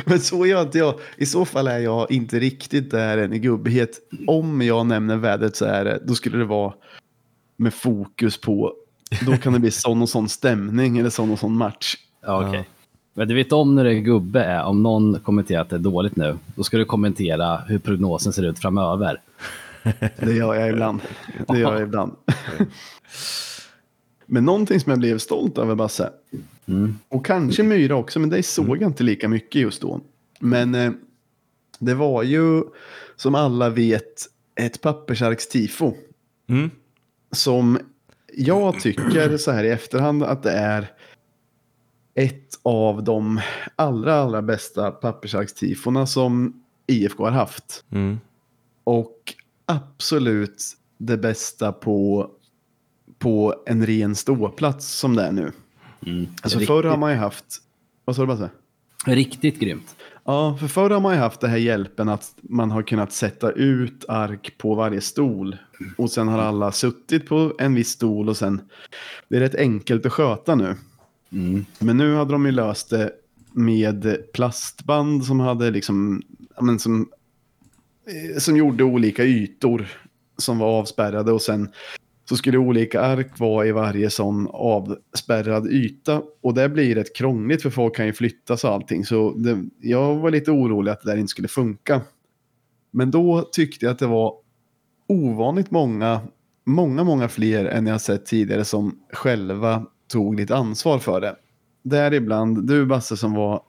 [0.04, 0.94] Men så gör inte jag.
[1.16, 3.98] I så fall är jag inte riktigt där än i gubbighet.
[4.26, 6.74] Om jag nämner vädret så är det, då skulle det vara
[7.56, 8.74] med fokus på,
[9.26, 11.96] då kan det bli sån och sån stämning eller sån och sån match.
[12.22, 12.68] Ja, okej.
[13.18, 15.81] Men du vet om när det är gubbe är, om någon kommenterar att det är
[15.81, 19.20] dåligt nu, då ska du kommentera hur prognosen ser ut framöver.
[20.20, 21.00] Det gör jag ibland.
[21.48, 22.12] Det gör jag ibland.
[24.26, 26.11] Men någonting som jag blev stolt över Basse,
[26.68, 26.98] Mm.
[27.09, 30.00] och kanske Myra också, men det såg jag inte lika mycket just då.
[30.40, 30.92] Men eh,
[31.79, 32.62] det var ju,
[33.16, 34.26] som alla vet,
[34.61, 35.94] ett pappersarkstifo.
[36.48, 36.70] Mm.
[37.33, 37.79] som
[38.35, 40.87] jag tycker så här i efterhand att det är
[42.16, 43.40] ett av de
[43.76, 47.85] allra, allra bästa pappersarkstifona som IFK har haft.
[47.90, 48.20] Mm.
[48.85, 49.35] Och
[49.66, 50.62] absolut
[50.98, 52.31] det bästa på,
[53.18, 55.52] på en ren ståplats som det är nu.
[56.07, 56.26] Mm.
[56.42, 57.62] Alltså riktigt, förr har man ju haft,
[58.05, 58.50] vad sa du Basse?
[59.14, 59.96] riktigt grymt.
[60.24, 63.50] Ja, för förr har man ju haft det här hjälpen att man har kunnat sätta
[63.50, 65.57] ut ark på varje stol.
[65.98, 68.61] Och sen har alla suttit på en viss stol och sen,
[69.29, 70.76] det är rätt enkelt att sköta nu.
[71.32, 71.64] Mm.
[71.78, 73.12] Men nu hade de ju löst det
[73.52, 76.22] med plastband som hade liksom,
[76.60, 77.08] men som,
[78.06, 79.88] eh, som gjorde olika ytor
[80.38, 81.68] som var avspärrade och sen
[82.28, 86.22] så skulle olika ark vara i varje sån avspärrad yta.
[86.40, 89.04] Och det blir rätt krångligt för folk kan ju flyttas och allting.
[89.04, 92.00] Så det, jag var lite orolig att det där inte skulle funka.
[92.90, 94.34] Men då tyckte jag att det var
[95.06, 96.20] ovanligt många,
[96.64, 101.36] många, många fler än jag sett tidigare som själva tog lite ansvar för det.
[101.82, 103.60] Däribland du Basse som var,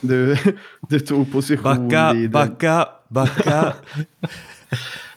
[0.00, 0.36] du,
[0.88, 2.30] du tog position Backa, vid...
[2.30, 3.72] backa, backa.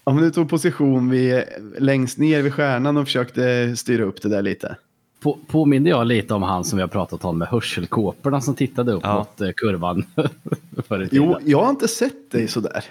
[0.06, 1.44] Ja, men du tog position vid,
[1.78, 4.76] längst ner vid stjärnan och försökte styra upp det där lite.
[5.22, 8.92] På, påminner jag lite om han som vi har pratat om med hörselkåporna som tittade
[8.92, 9.18] upp Ja.
[9.18, 10.06] mot eh, kurvan
[10.88, 11.26] förr i tiden.
[11.26, 12.84] Jo, jag har inte sett dig sådär.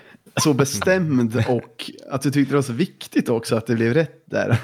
[0.42, 4.22] Så bestämd och att du tyckte det var så viktigt också att det blev rätt
[4.24, 4.58] där.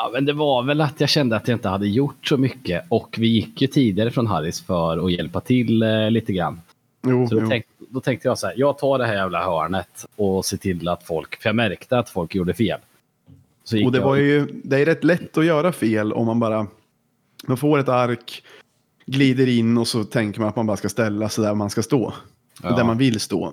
[0.00, 2.84] Ja, men det var väl att jag kände att jag inte hade gjort så mycket
[2.88, 6.60] och vi gick ju tidigare från Harris för att hjälpa till eh, lite grann.
[7.06, 7.48] Jo, Så då, jo.
[7.50, 10.88] tänk, då tänkte jag så här, jag tar det här jävla hörnet och ser till
[10.88, 12.80] att folk, för jag märkte att folk gjorde fel.
[13.84, 16.66] Och det jag- var ju, det är rätt lätt att göra fel om man bara,
[17.46, 18.42] man får ett ark,
[19.06, 21.82] glider in och så tänker man att man bara ska ställa sig där man ska
[21.82, 22.12] stå.
[22.62, 22.70] Ja.
[22.76, 23.52] Där man vill stå.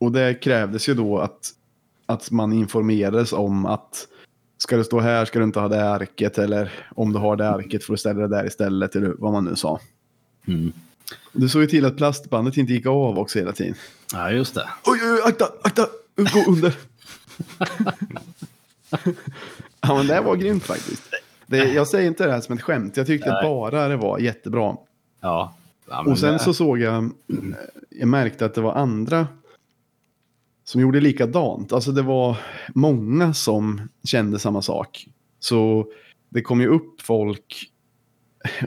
[0.00, 1.50] Och det krävdes ju då att,
[2.06, 4.08] att man informerades om att
[4.68, 7.48] ska du stå här ska du inte ha det arket eller om du har det
[7.48, 9.80] arket får du ställa det där istället eller vad man nu sa.
[10.46, 10.72] Mm.
[11.32, 13.74] Du såg ju till att plastbandet inte gick av också hela tiden.
[14.12, 14.68] Ja, just det.
[14.84, 16.74] Oj, oj, akta, akta, gå under.
[19.80, 21.02] ja, men det var grymt faktiskt.
[21.46, 23.42] Det, jag säger inte det här som ett skämt, jag tyckte Nej.
[23.42, 24.76] bara det var jättebra.
[25.20, 25.54] Ja.
[25.90, 27.10] ja Och sen det- så såg jag,
[27.90, 29.26] jag märkte att det var andra
[30.68, 31.72] som gjorde likadant.
[31.72, 32.36] Alltså det var
[32.74, 35.08] många som kände samma sak.
[35.40, 35.86] Så
[36.28, 37.70] det kom ju upp folk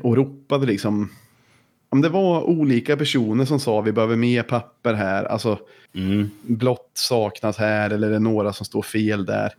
[0.04, 1.10] och ropade liksom.
[1.90, 5.26] Om det var olika personer som sa vi behöver mer papper här.
[5.26, 5.60] Alltså
[5.94, 6.30] Mm.
[6.42, 9.54] blått saknas här eller är det några som står fel där.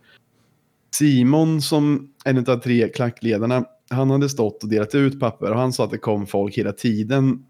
[0.95, 5.73] Simon som en av tre klackledarna, han hade stått och delat ut papper och han
[5.73, 7.45] sa att det kom folk hela tiden.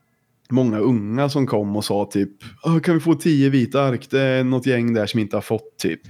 [0.54, 2.30] Många unga som kom och sa typ,
[2.63, 4.08] "Åh, kan vi få tio vita ark?
[4.10, 6.02] Det är något gäng där som inte har fått typ.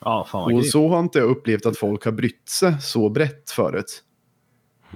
[0.00, 3.50] Ja, fan Och så har inte jag upplevt att folk har brytt sig så brett
[3.50, 4.02] förut.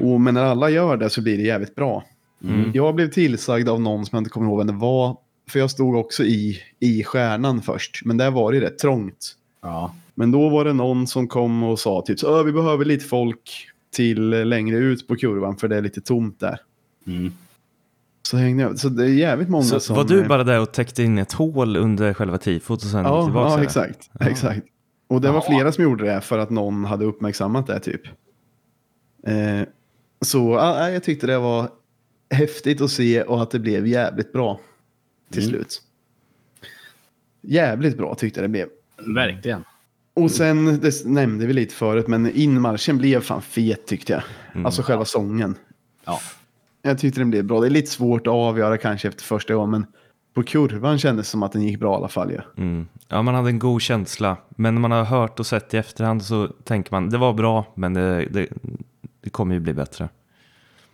[0.01, 2.05] Och, men när alla gör det så blir det jävligt bra.
[2.45, 2.71] Mm.
[2.75, 5.17] Jag blev tillsagd av någon som jag inte kommer ihåg vem det var.
[5.51, 8.01] För jag stod också i, i stjärnan först.
[8.05, 9.33] Men där var det rätt trångt.
[9.63, 9.95] Ja.
[10.15, 13.05] Men då var det någon som kom och sa typ så, "Ö, vi behöver lite
[13.05, 16.59] folk till eh, längre ut på kurvan för det är lite tomt där.
[17.07, 17.33] Mm.
[18.29, 18.79] Så hängde jag.
[18.79, 19.97] Så det är jävligt många Så som...
[19.97, 23.25] var du bara där och täckte in ett hål under själva tifot och sen Ja,
[23.25, 23.53] tillbaka?
[23.59, 24.11] ja exakt.
[24.21, 24.27] Ja.
[24.29, 24.67] exakt.
[25.09, 25.55] Och det var Ja.
[25.57, 28.01] flera som gjorde det för att någon hade uppmärksammat det typ.
[29.27, 29.69] Eh,
[30.21, 31.69] så ja, jag tyckte det var
[32.31, 34.61] häftigt att se och att det blev jävligt bra
[35.31, 35.51] till Mm.
[35.51, 35.83] slut.
[37.43, 38.69] Jävligt bra tyckte jag det blev.
[39.15, 39.65] Verkligen.
[40.15, 44.23] Och sen, det nämnde vi lite förut, men inmarschen blev fan fet tyckte jag.
[44.55, 44.67] Mm.
[44.67, 45.55] Alltså själva sången.
[46.05, 46.21] Ja.
[46.87, 47.61] Jag tyckte den blev bra.
[47.61, 49.87] Det är lite svårt att avgöra kanske efter första gången, men
[50.35, 52.33] på kurvan kändes det som att den gick bra i alla fall.
[52.33, 52.43] Ja.
[52.57, 52.89] Mm.
[53.09, 54.37] Ja, man hade en god känsla.
[54.49, 57.65] Men när man har hört och sett i efterhand så tänker man det var bra,
[57.75, 58.49] men det, det,
[59.21, 60.09] det kommer ju bli bättre.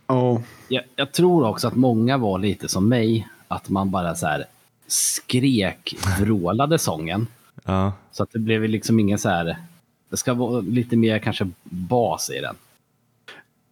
[0.07, 4.26] Ja, Jag, jag tror också att många var lite som mig, att man bara så
[4.26, 4.44] här
[4.87, 7.26] skrek, vrålade sången.
[7.64, 9.57] Ja, Så att det blev liksom ingen så här,
[10.11, 12.55] det ska vara lite mer kanske bas i den.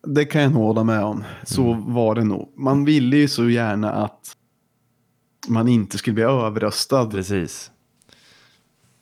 [0.06, 1.24] Det kan jag nog hålla med om.
[1.42, 2.52] Så var det nog.
[2.56, 4.36] Man ville ju så gärna att
[5.48, 7.70] man inte skulle bli överröstad Precis.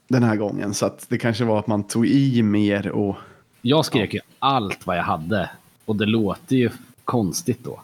[0.08, 0.74] den här gången.
[0.74, 3.16] Så att det kanske var att man tog i mer och...
[3.62, 5.50] Jag skrek ju allt vad jag hade.
[5.84, 6.70] Och det låter ju
[7.04, 7.80] konstigt då.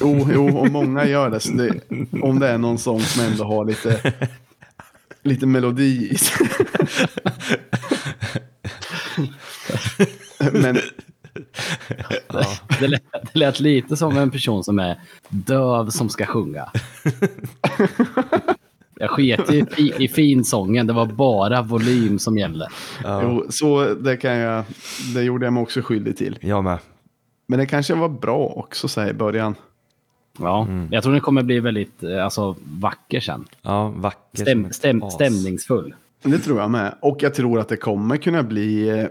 [0.00, 1.80] Jo, jo och många gör det, så det.
[2.22, 4.12] Om det är någon sång som ändå har lite,
[5.22, 6.48] lite melodi i sig.
[10.52, 10.78] Men
[12.80, 16.70] Det lät, det lät lite som en person som är döv som ska sjunga.
[18.98, 22.68] Jag sket i, i, i finsången, det var bara volym som gällde.
[23.04, 24.64] Ja, jo, så det kan jag...
[25.14, 26.38] Det gjorde jag mig också skyldig till.
[26.40, 26.78] jag med.
[27.46, 29.54] Men det kanske var bra också så här i början.
[30.38, 33.44] Ja, jag tror den kommer bli väldigt eh, alltså, vacker sen.
[33.62, 35.94] Ja, vacker Stäm, stäm, stämningsfull.
[36.22, 36.94] Det tror jag med.
[37.00, 39.06] Och jag tror att det kommer kunna bli eh,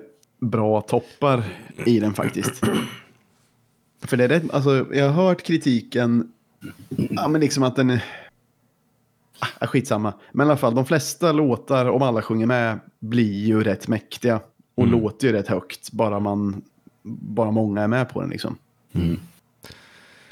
[0.49, 1.43] bra toppar
[1.85, 2.63] i den faktiskt.
[4.01, 6.31] För det är rätt, alltså jag har hört kritiken,
[6.89, 8.03] ja men liksom att den är,
[9.59, 10.13] ah, skitsamma.
[10.31, 14.39] Men i alla fall de flesta låtar, om alla sjunger med, blir ju rätt mäktiga.
[14.75, 16.61] Och låter ju rätt högt, bara man,
[17.03, 18.57] bara många är med på den liksom.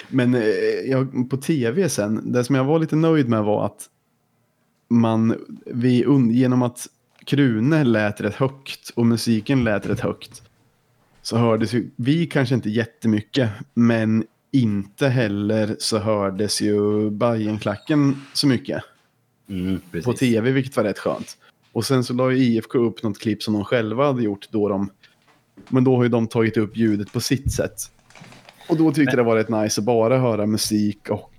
[0.09, 0.41] Men eh,
[0.85, 3.89] jag, på tv sen, det som jag var lite nöjd med var att
[4.89, 6.87] man, vi, genom att
[7.25, 10.41] Krune lät rätt högt och musiken lät rätt högt
[11.21, 18.47] så hördes ju, vi kanske inte jättemycket, men inte heller så hördes ju Bajenklacken så
[18.47, 18.83] mycket
[19.49, 21.37] Mm, på tv, vilket var rätt skönt.
[21.71, 24.69] Och sen så la ju IFK upp något klipp som de själva hade gjort då
[24.69, 24.89] de,
[25.69, 27.91] men då har ju de tagit upp ljudet på sitt sätt.
[28.69, 31.33] Och då tyckte jag det var rätt nice att bara höra musik och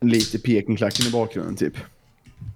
[0.00, 1.74] lite Pekingklacken i bakgrunden typ.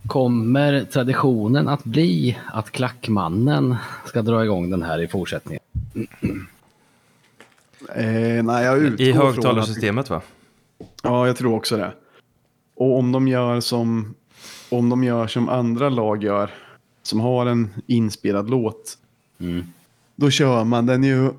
[0.06, 5.60] Kommer traditionen att bli att Klackmannen ska dra igång den här i fortsättningen?
[7.94, 10.22] Eh, nej, jag utgår I från att- högtalarsystemet va?
[11.02, 11.92] Ja, jag tror också det.
[12.74, 14.14] Och om de gör som,
[14.68, 16.50] om de gör som andra lag gör,
[17.02, 18.98] som har en inspelad låt,
[19.40, 19.64] Mm.
[20.16, 21.30] då kör man den ju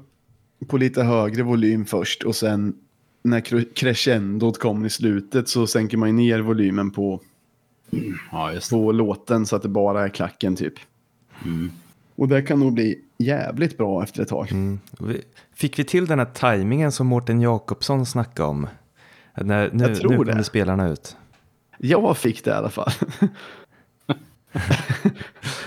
[0.67, 2.75] på lite högre volym först och sen
[3.23, 7.21] när cre- crescendot kommer i slutet så sänker man ner volymen på,
[8.31, 8.75] Ja, just det.
[8.75, 10.73] på låten så att det bara är klacken typ.
[11.45, 11.71] Mm.
[12.15, 14.51] Och det kan nog bli jävligt bra efter ett tag.
[14.51, 14.79] Mm.
[15.53, 18.67] Fick vi till den här tajmingen som Mårten Jakobsson snackade om?
[19.35, 20.31] När, nu, Jag tror nu det.
[20.31, 21.17] kommer spelarna ut.
[21.77, 22.91] Jag fick det i alla fall.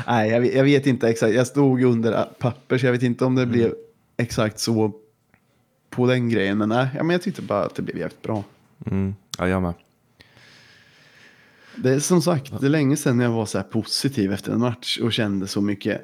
[0.07, 1.35] Nej, jag vet, jag vet inte exakt.
[1.35, 3.75] Jag stod under papper så jag vet inte om det blev
[4.17, 4.93] exakt så
[5.91, 6.59] på den grejen.
[6.59, 8.45] Men, nej, ja, men jag tyckte bara att det blev jävligt bra.
[8.87, 9.15] Mm.
[9.39, 9.75] Ja, jag med.
[11.83, 14.61] Det är som sagt, det är länge sedan jag var så här positiv efter en
[14.61, 16.01] match och kände så mycket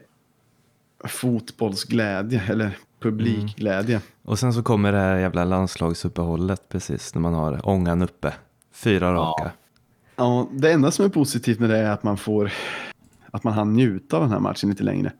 [1.04, 4.00] fotbollsglädje eller publikglädje.
[4.22, 8.32] Och sen så kommer det här jävla landslagsuppehållet precis när man har ångan uppe.
[8.72, 9.50] Fyra raka.
[10.16, 12.52] Ja, det enda som är positivt med det är att man får
[13.30, 15.12] att man hann njuta av den här matchen lite längre.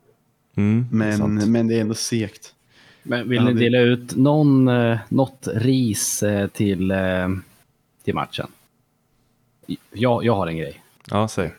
[0.57, 1.47] Mm, Men, sant.
[1.47, 2.55] men det är ändå segt.
[3.03, 7.29] Men vill Ja, ni det- dela ut någon, eh, något ris eh, till, eh,
[8.05, 8.47] till matchen?
[9.93, 10.83] Jag, jag har en grej.
[11.11, 11.55] Ja, säg.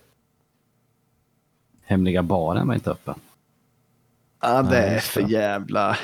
[1.83, 3.15] Hemliga baren var inte öppen.
[4.41, 5.27] Ja, det Nej, är för det.
[5.31, 5.97] jävla...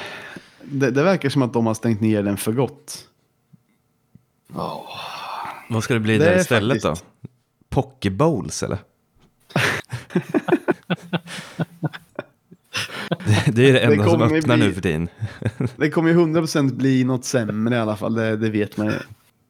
[0.63, 3.07] Det, det verkar som att de har stängt ner den för gott.
[5.69, 7.27] Vad ska det bli Det där är istället faktiskt- då?
[7.69, 8.77] Pokebowls eller?
[13.25, 15.07] det, det är det enda som kommer öppnar bli- nu för tiden.
[15.75, 18.93] Det kommer ju 100% bli något sämre i alla fall, det, det vet man ju.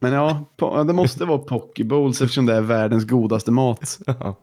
[0.02, 0.44] Men ja,
[0.86, 3.98] det måste vara Pokebowls eftersom det är världens godaste mat.
[4.06, 4.36] Ja,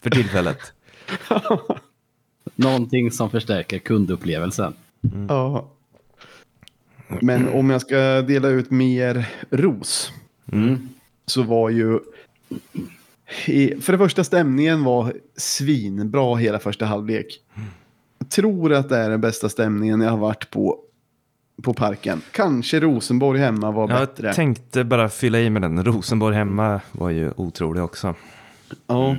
[0.00, 0.58] för tillfället.
[2.54, 4.74] Någonting som förstärker kundupplevelsen.
[5.28, 5.68] Ja.
[7.20, 10.12] Men om jag ska dela ut mer ros
[10.52, 10.88] Mm.
[11.26, 12.00] så var ju...
[13.80, 17.40] För det första, stämningen var svinbra hela första halvlek.
[18.18, 20.78] Jag tror att det är den bästa stämningen jag har varit på,
[21.62, 22.22] på parken.
[22.30, 24.26] Kanske Rosenborg hemma var bättre.
[24.26, 25.84] Jag tänkte bara fylla i med den.
[25.84, 28.14] Rosenborg hemma var ju otrolig också.
[28.86, 29.16] Ja,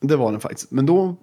[0.00, 0.70] det var den faktiskt.
[0.70, 1.16] Men då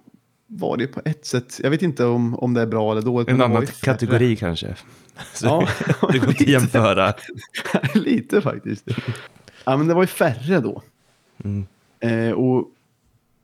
[0.46, 3.28] var det på ett sätt, jag vet inte om, om det är bra eller dåligt.
[3.28, 4.74] En annan kategori kanske.
[5.34, 5.68] Så Ja,
[6.12, 7.14] det går inte att jämföra.
[7.94, 8.88] lite faktiskt.
[9.64, 10.82] Ja, men det var ju färre då.
[11.44, 11.66] Mm.
[12.00, 12.68] Eh, och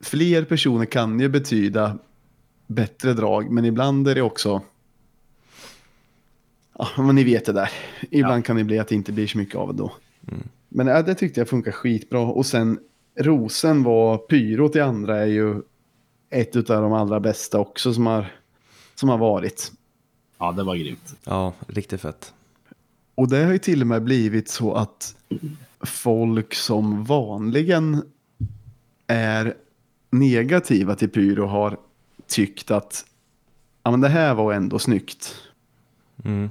[0.01, 1.99] fler personer kan ju betyda
[2.67, 4.63] bättre drag, men ibland är det också...
[6.79, 7.71] Ja, men ni vet det där.
[8.11, 9.93] Ibland kan det bli att det inte blir så mycket av det då.
[10.69, 12.21] Men ja, det tyckte jag funkar skitbra.
[12.21, 12.79] Och sen
[13.19, 15.63] Rosen var pyrot i andra är ju
[16.31, 18.33] ett av de allra bästa också som har,
[18.95, 19.73] som har varit.
[20.39, 21.15] Ja, det var grymt.
[21.25, 22.33] Ja, riktigt fett.
[23.15, 25.17] Och det har ju till och med blivit så att
[25.81, 28.03] folk som vanligen
[29.07, 29.55] är
[30.11, 31.79] negativa till pyro har
[32.27, 33.07] tyckt att
[33.83, 35.35] ja, men det här var ändå snyggt.
[36.25, 36.51] Mm.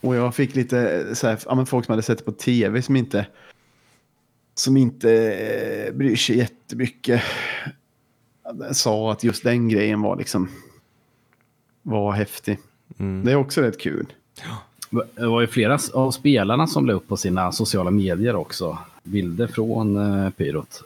[0.00, 2.82] Och jag fick lite så här, ja, men folk som hade sett det på tv
[2.82, 3.26] som inte
[4.54, 7.22] som inte eh, bryr sig jättemycket
[8.72, 10.48] sa att just den grejen var liksom
[11.82, 12.58] var häftig.
[12.98, 13.24] Mm.
[13.24, 14.06] Det är också rätt kul.
[15.14, 18.78] Det var ju flera av spelarna som la upp på sina sociala medier också.
[19.02, 20.82] Bilder från eh, Pyrot.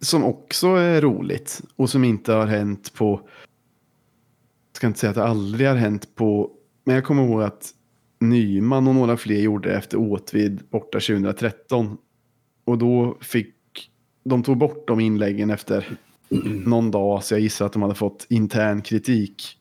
[0.00, 3.20] Som också är roligt och som inte har hänt på,
[4.72, 6.50] jag ska inte säga att det aldrig har hänt på,
[6.84, 7.74] men jag kommer ihåg att
[8.18, 11.98] Nyman och några fler gjorde det efter Åtvid borta 2013.
[12.64, 13.54] Och då fick,
[14.24, 15.98] de tog bort de inläggen efter
[16.66, 19.56] någon dag, så jag gissar att de hade fått intern kritik.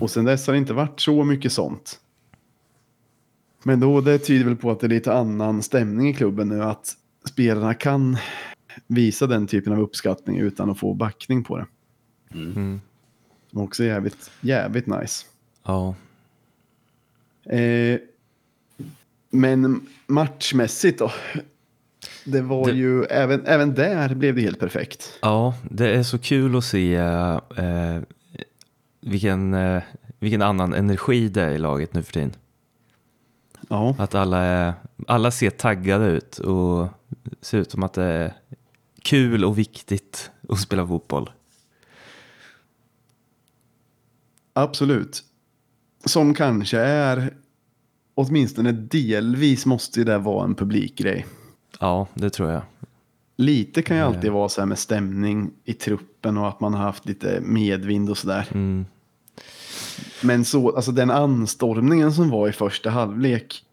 [0.00, 2.00] Och sen dess har det inte varit så mycket sånt.
[3.62, 6.62] Men då, det tyder väl på att det är lite annan stämning i klubben nu,
[6.62, 6.92] att
[7.28, 8.16] spelarna kan
[8.86, 11.66] visa den typen av uppskattning utan att få backning på det.
[12.34, 12.80] Mm.
[13.50, 15.26] Som också är jävligt, jävligt nice.
[15.64, 15.94] Ja.
[17.46, 17.98] Eh,
[19.30, 21.12] men matchmässigt då?
[22.24, 25.18] Det var Det- ju, även, även där blev det helt perfekt.
[25.22, 28.00] ja, det är så kul att se eh,
[29.00, 29.82] vilken, eh,
[30.18, 32.32] vilken annan energi det är i laget nu för tiden.
[33.68, 34.72] Ja, Att alla, är,
[35.06, 36.88] alla ser taggade ut och
[37.40, 38.34] ser ut som att det är
[39.02, 41.30] kul och viktigt att spela fotboll.
[44.52, 45.24] absolut.
[46.04, 47.34] Som kanske är,
[48.14, 51.26] åtminstone delvis måste det vara en publikgrej.
[51.80, 52.62] Ja, det tror jag.
[53.36, 56.82] Lite kan ju alltid vara så här med stämning i truppen och att man har
[56.82, 58.48] haft lite medvind och sådär.
[58.54, 58.86] Mm.
[60.22, 63.64] Men så, alltså den anstormningen som var i första halvlek,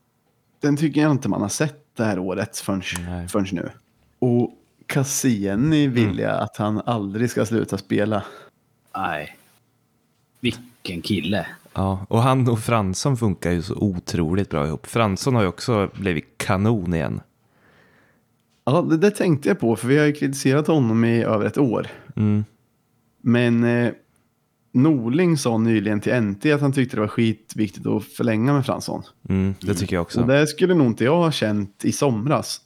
[0.59, 3.27] den tycker jag inte man har sett det här året förrän, Nej.
[3.27, 3.69] förrän nu.
[4.19, 4.51] Och
[4.85, 8.23] Cassini vill jag att han aldrig ska sluta spela.
[8.95, 9.37] Nej.
[10.39, 11.45] Vilken kille.
[11.73, 14.87] Ja, och han och Fransson funkar ju så otroligt bra ihop.
[14.87, 17.21] Fransson har ju också blivit kanon igen.
[18.65, 21.57] Ja, det, det tänkte jag på, för vi har ju kritiserat honom i över ett
[21.57, 21.87] år.
[22.15, 22.45] Mm.
[23.21, 23.91] Men eh,
[24.71, 29.03] Norling sa nyligen till NT att han tyckte det var skitviktigt att förlänga med Fransson.
[29.29, 30.21] Mm, det tycker jag också.
[30.21, 32.61] Och det skulle nog inte jag ha känt i somras.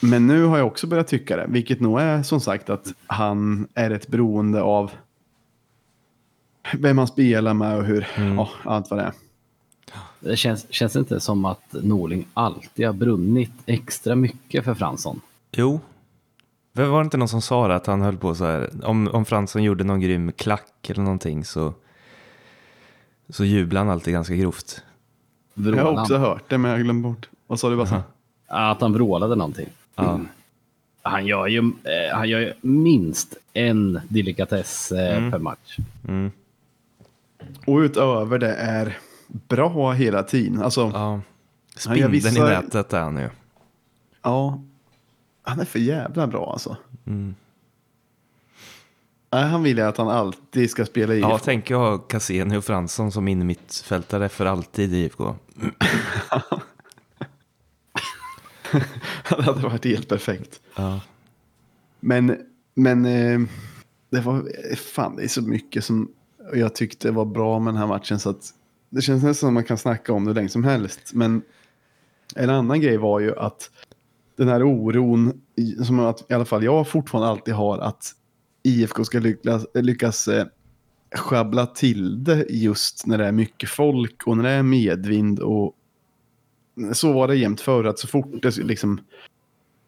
[0.00, 3.68] Men nu har jag också börjat tycka det, vilket nog är som sagt att han
[3.74, 4.90] är ett beroende av
[6.78, 9.12] vem man spelar med och hur, ja, allt vad det är.
[10.20, 15.20] Det känns, känns inte som att Norling alltid har brunnit extra mycket för Fransson.
[15.52, 15.80] Jo.
[16.72, 19.24] Var det inte någon som sa det, att han höll på så här, om, om
[19.24, 21.74] Fransson gjorde någon grym klack eller någonting så,
[23.28, 24.82] så jublade han alltid ganska grovt.
[25.54, 27.28] Jag Vrålade har också hört det, men jag glömde bort.
[27.46, 28.02] Vad sa du, Bassa?
[28.46, 29.68] Att han vrålade någonting.
[29.94, 30.20] Ja.
[31.02, 35.76] Han gör ju, eh, han gör ju minst en delikatess eh, per match.
[36.08, 36.30] Mm.
[37.66, 38.98] Och utöver det är
[39.28, 40.62] bra hela tiden.
[40.62, 40.90] Alltså, ja.
[40.94, 41.20] ja.
[41.74, 43.28] Ja, Spindeln vissa- i nätet är han ju.
[45.42, 46.76] han är för jävla bra alltså.
[47.06, 47.34] Mm.
[49.32, 51.44] Nej, han vill ju att han alltid ska spela i Ja, IFK.
[51.44, 55.34] tänk jag ha Cassini och Fransson som in mittfältare för alltid i IFK.
[59.28, 60.60] det hade varit helt perfekt.
[60.76, 61.00] Ja.
[62.00, 62.36] Men,
[62.74, 63.40] men eh,
[64.10, 66.12] det var fan det är så mycket som
[66.54, 68.54] jag tyckte det var bra med den här matchen så att
[68.90, 71.00] det känns nästan som man kan snacka om det hur länge som helst.
[71.14, 71.42] Men
[72.36, 73.70] en annan grej var ju att
[74.36, 75.40] den här oron
[75.84, 78.12] som att, i alla fall jag fortfarande alltid har att
[78.62, 80.46] IFK ska lyckas, lyckas eh,
[81.14, 85.74] schabbla till det just när det är mycket folk och när det är medvind och
[86.92, 89.00] så var det jämt förr att så fort det liksom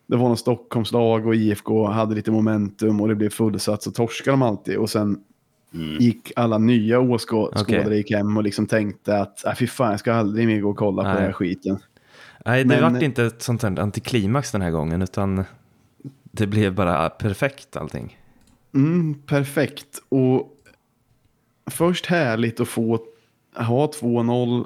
[0.07, 4.33] det var någon Stockholmslag och IFK hade lite momentum och det blev fullsatt så torskade
[4.33, 5.21] de alltid och sen
[6.01, 7.97] gick alla nya åskådare Okej.
[7.97, 10.77] gick hem och liksom tänkte att äh, fy fan jag ska aldrig mer gå och
[10.77, 11.17] kolla på Nej.
[11.17, 11.79] den här skiten.
[12.45, 15.45] Nej, det Men- vart inte ett sånt här antiklimax den här gången, utan
[16.23, 18.19] det blev bara perfekt allting.
[18.75, 19.99] Mm, perfekt.
[20.09, 20.49] Och
[21.71, 23.01] först härligt att få
[23.57, 24.65] ha 2-0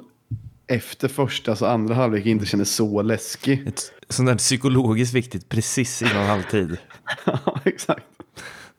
[0.67, 3.67] efter första så andra halvlek inte kändes så läskig.
[3.67, 6.77] Ett sånt där psykologiskt viktigt precis innan halvtid.
[7.25, 8.05] Ja, exakt.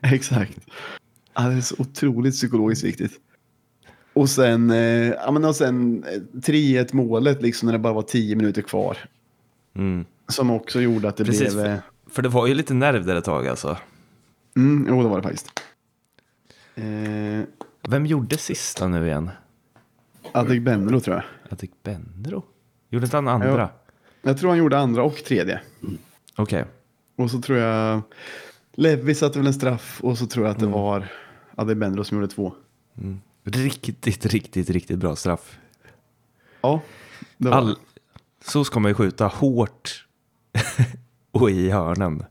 [0.03, 0.59] Exakt.
[1.39, 3.12] Ja, det är så otroligt psykologiskt viktigt.
[4.12, 8.03] Och sen, eh, ja, men och sen eh, 3-1 målet liksom när det bara var
[8.03, 8.99] 10 minuter kvar.
[9.74, 10.05] Mm.
[10.28, 11.66] Som också gjorde att det Precis, blev...
[11.66, 11.76] eh,
[12.07, 13.76] för, för det var ju lite nerv där ett tag alltså.
[14.57, 15.51] Mm, jo, det var det faktiskt.
[16.74, 17.41] Eh,
[17.89, 19.30] Vem gjorde sista nu igen?
[20.32, 21.24] Adegbenro tror jag.
[21.53, 22.45] Adegbenro?
[22.91, 23.59] Gjorde inte han andra?
[23.59, 23.70] Ja.
[24.22, 25.61] Jag tror han gjorde andra och tredje.
[26.36, 26.64] Okej.
[27.16, 28.03] Och så tror jag
[28.72, 31.09] Levi satte väl en straff och så tror jag att det var
[31.59, 32.52] Adegbenro som gjorde två.
[33.44, 35.59] Riktigt, riktigt, riktigt bra straff.
[36.61, 36.80] Ja,
[37.36, 37.66] det var All...
[37.68, 37.74] det.
[38.44, 40.06] Så ska man ju skjuta hårt
[41.32, 42.24] och i hörnen.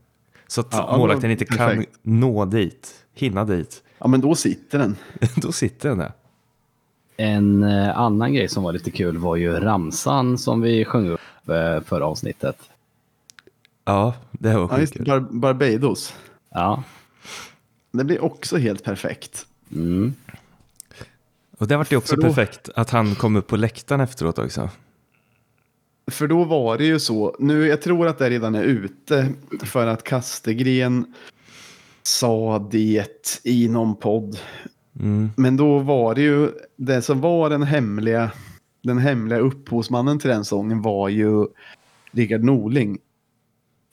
[0.46, 1.98] Så att Ja, ja, målvakten det inte kan perfekt.
[2.02, 3.82] nå dit, hinna dit.
[3.98, 4.96] Ja, men då sitter den.
[5.36, 6.12] Då sitter den där.
[7.16, 11.20] En eh, annan grej som var lite kul var ju ramsan som vi sjöng upp
[11.48, 12.56] eh, förra avsnittet.
[13.84, 15.04] Ja, det var Ja, skitkul.
[15.06, 16.14] Bar Barbados.
[16.50, 16.82] Ja.
[17.98, 19.46] Det blir också helt perfekt.
[19.72, 20.14] Mm.
[21.58, 24.70] Och det vart ju också då- perfekt att han kom upp på läktaren efteråt också.
[26.10, 29.28] För då var det ju så, nu jag tror att det redan är ute,
[29.62, 31.14] för att Kastegren
[32.02, 34.38] sa det i någon podd.
[35.00, 35.30] Mm.
[35.36, 38.30] Men då var det ju, det som var den hemliga,
[38.82, 41.46] den hemliga upphovsmannen till den sången var ju
[42.10, 42.98] Rickard Norling.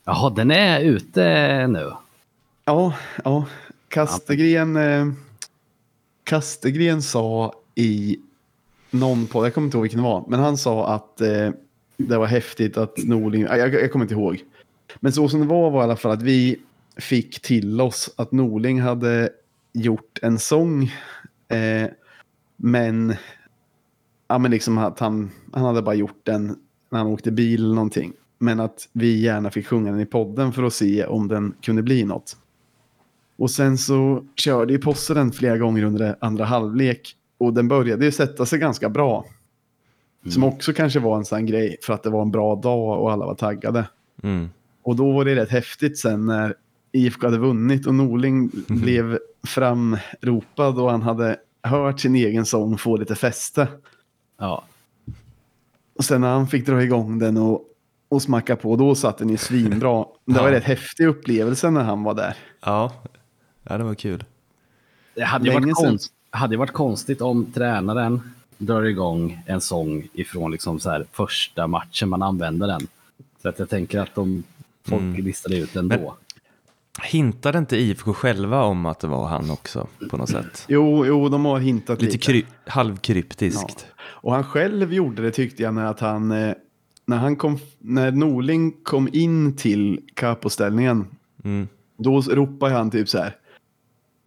[0.05, 1.91] Jaha, den är ute nu.
[2.65, 2.93] Ja,
[3.23, 3.45] ja.
[3.95, 5.07] Kastegren, eh,
[6.23, 8.17] Kastegren sa i
[8.91, 11.49] någon podd, jag kommer inte ihåg vilken det var, men han sa att eh,
[11.97, 14.43] det var häftigt att Norling, jag, jag, jag kommer inte ihåg.
[14.99, 16.59] Men så som det var var i alla fall att vi
[16.97, 19.29] fick till oss att Norling hade
[19.73, 20.83] gjort en sång,
[21.47, 21.89] eh,
[22.57, 23.15] men,
[24.27, 26.55] ja, men liksom att han, han hade bara gjort den
[26.89, 28.13] när han åkte bil eller någonting.
[28.37, 31.83] Men att vi gärna fick sjunga den i podden för att se om den kunde
[31.83, 32.37] bli något.
[33.37, 37.15] Och sen så körde ju Posse den flera gånger under andra halvlek.
[37.37, 39.25] Och den började ju sätta sig ganska bra.
[40.29, 43.11] Som också kanske var en sån grej för att det var en bra dag och
[43.11, 43.85] alla var taggade.
[44.23, 44.49] Mm.
[44.83, 46.55] Och då var det rätt häftigt sen när
[46.91, 52.97] IFK hade vunnit och Norling blev framropad och han hade hört sin egen sång få
[52.97, 53.67] lite fäste.
[54.39, 54.63] Ja.
[55.97, 57.61] Och sen när han fick dra igång den och,
[58.09, 60.05] och smacka på, då satt den ju svinbra.
[60.25, 60.55] Det var Ja.
[60.55, 62.35] rätt häftig upplevelse när han var där.
[62.65, 62.91] Ja.
[63.69, 64.23] Ja, det var kul.
[65.15, 68.21] Det hade ju varit, konst, hade varit konstigt om tränaren
[68.57, 72.87] drar igång en sång ifrån liksom så här första matchen man använder den.
[73.41, 74.43] Så att jag tänker att de
[74.87, 76.15] folk listade ut den då.
[77.03, 80.65] Hintade inte IFK själva om att det var han också på något sätt?
[80.67, 82.31] Jo, jo, de har hintat Lite lite.
[82.31, 83.87] kry- halvkryptiskt.
[83.97, 86.53] Och han själv gjorde det tyckte jag när att han, eh,
[87.05, 91.07] när han kom, när Norling kom in till capoställningen,
[91.43, 91.67] Mm.
[91.97, 93.35] då ropade han typ så här.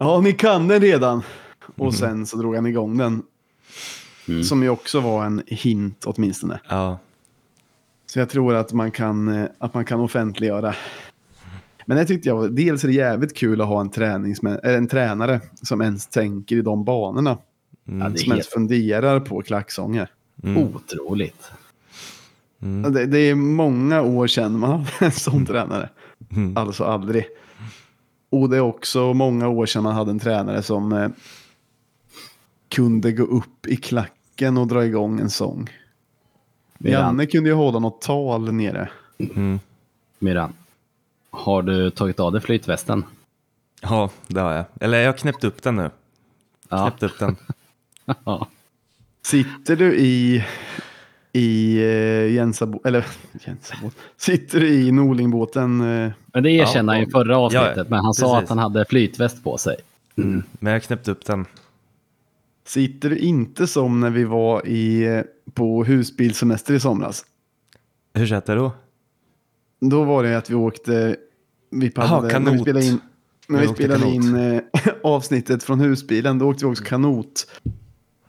[0.01, 1.21] Ja, ni kan den redan.
[1.75, 3.23] Och sen så drog han igång den.
[4.27, 4.43] Mm.
[4.43, 6.59] Som ju också var en hint åtminstone.
[6.69, 6.99] Ja.
[8.05, 10.75] Så jag tror att man kan, eh, att man kan offentliggöra.
[11.85, 15.41] Men det tyckte jag var, dels är det jävligt kul att ha en, en tränare
[15.61, 17.37] som ens tänker i de banorna.
[17.85, 20.09] Ja, det är Som ens funderar på klacksånger.
[20.43, 21.51] otroligt.
[22.61, 22.93] Mm.
[22.93, 25.89] Det, det är många år sedan man hade en sån tränare.
[26.31, 26.57] Mm.
[26.57, 27.25] Alltså aldrig.
[28.29, 31.09] Och det är också många år sedan man hade en tränare som eh,
[32.69, 35.69] kunde gå upp i klacken och dra igång en sång.
[36.77, 38.89] Miran, Janne kunde ju hålla något tal nere.
[39.19, 39.59] Mm.
[40.19, 40.53] Miran,
[41.29, 43.03] har du tagit av dig flytvästen?
[43.81, 44.65] Ja, det har jag.
[44.79, 45.89] Eller jag har knäppt upp den nu.
[46.69, 46.89] Ja.
[46.89, 47.35] Knäppt upp den.
[48.23, 48.47] ja.
[49.21, 50.45] Sitter du i,
[51.33, 53.05] i eh, Jensabo, eller
[53.45, 55.81] Jensabo, sitter du i Norlingbåten?
[55.81, 58.43] Eh, Men det erkände han Ja, i förra avsnittet, ja, men han sa precis.
[58.43, 59.75] att han hade flytväst på sig.
[60.17, 60.43] Mm.
[60.59, 61.45] Men jag har knäppt upp den.
[62.65, 65.21] sitter du inte som när vi var i, eh,
[65.53, 67.25] på husbilsemester i somras?
[68.13, 68.71] Hur känns det då?
[69.81, 71.15] Då var det att vi åkte,
[71.71, 72.61] vi paddlade, när vi kanot.
[72.61, 72.99] spelade in,
[73.47, 74.15] när Vi vi spelade kanot.
[74.15, 74.61] in eh,
[75.03, 77.47] avsnittet från husbilen, då åkte vi också kanot.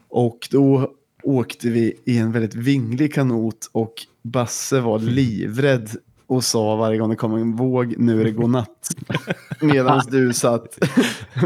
[0.09, 0.91] Och då
[1.23, 5.91] åkte vi i en väldigt vinglig kanot och Basse var livrädd
[6.27, 8.89] och sa varje gång det kom en våg, nu är det godnatt.
[9.61, 10.79] Medan du satt,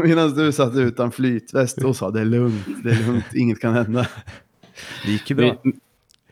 [0.03, 3.73] medans du satt utan flytväst och sa det är lugnt, det är lugnt, inget kan
[3.73, 4.07] hända.
[5.05, 5.55] Det gick ju bra.
[5.63, 5.71] My-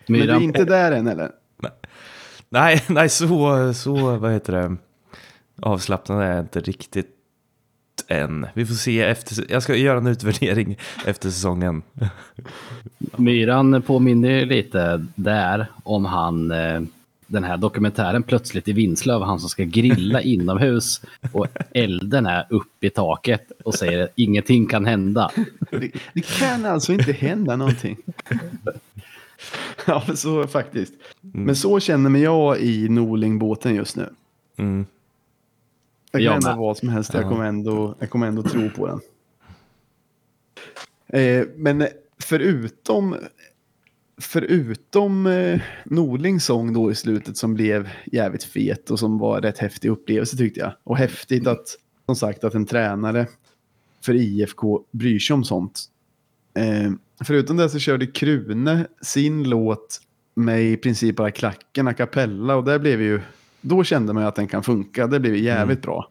[0.08, 1.32] Men du är inte där än eller?
[2.50, 4.76] Nej, nej så, så, vad heter det,
[5.62, 7.10] avslappnad är jag inte riktigt
[8.08, 8.48] än.
[8.54, 11.82] Vi får se efter, jag ska göra en utvärdering efter säsongen.
[13.16, 16.82] Myran påminner lite där om han, eh,
[17.28, 22.88] den här dokumentären Plötsligt i Vinslöv, han som ska grilla inomhus och elden är uppe
[22.88, 25.32] i taket och säger att ingenting kan hända.
[25.72, 27.98] Det, det kan alltså inte hända någonting.
[29.86, 30.94] ja, så faktiskt.
[31.22, 34.10] Men så känner mig jag i Norlingbåten just nu.
[34.58, 34.86] Mm.
[36.14, 37.30] Jag kan Jag hända vad som helst, jag Ja.
[37.30, 39.00] kommer ändå, jag kommer ändå tro på den.
[41.22, 41.88] Eh, men
[42.24, 43.16] förutom
[44.22, 49.58] förutom eh, Norlings sång då i slutet som blev jävligt fet och som var rätt
[49.58, 50.74] häftig upplevelse tyckte jag.
[50.84, 51.68] Och häftigt att,
[52.06, 53.28] som sagt, att en tränare
[54.02, 55.82] för IFK bryr sig om sånt.
[56.58, 56.92] Eh,
[57.26, 60.02] förutom det så körde Krune sin låt
[60.36, 63.22] med i princip bara klacken a cappella och det blev ju,
[63.64, 65.08] då kände man att den kan funka.
[65.08, 66.10] Det blev ju jävligt bra.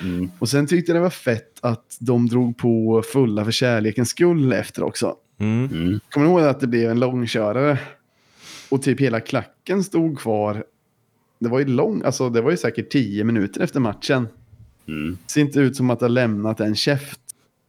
[0.00, 0.30] Mm.
[0.38, 4.52] Och sen tyckte jag det var fett att de drog på fulla för kärlekens skull
[4.52, 5.16] efter också.
[5.38, 5.68] Mm.
[5.72, 6.00] Mm.
[6.10, 7.78] Kommer du ihåg att det blev en långkörare?
[8.70, 10.64] Och typ hela klacken stod kvar.
[11.38, 14.28] Det var ju lång, alltså det var ju säkert tio minuter efter matchen.
[14.88, 15.18] Mm.
[15.26, 17.20] Det ser inte ut som att det har lämnat en käft.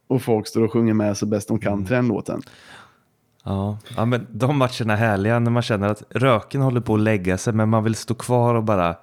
[0.06, 2.42] Och folk står och sjunger med så bäst de kan till den låten.
[3.44, 3.78] Ja.
[3.96, 7.38] ja, men de matcherna är härliga när man känner att röken håller på att lägga
[7.38, 8.96] sig men man vill stå kvar och bara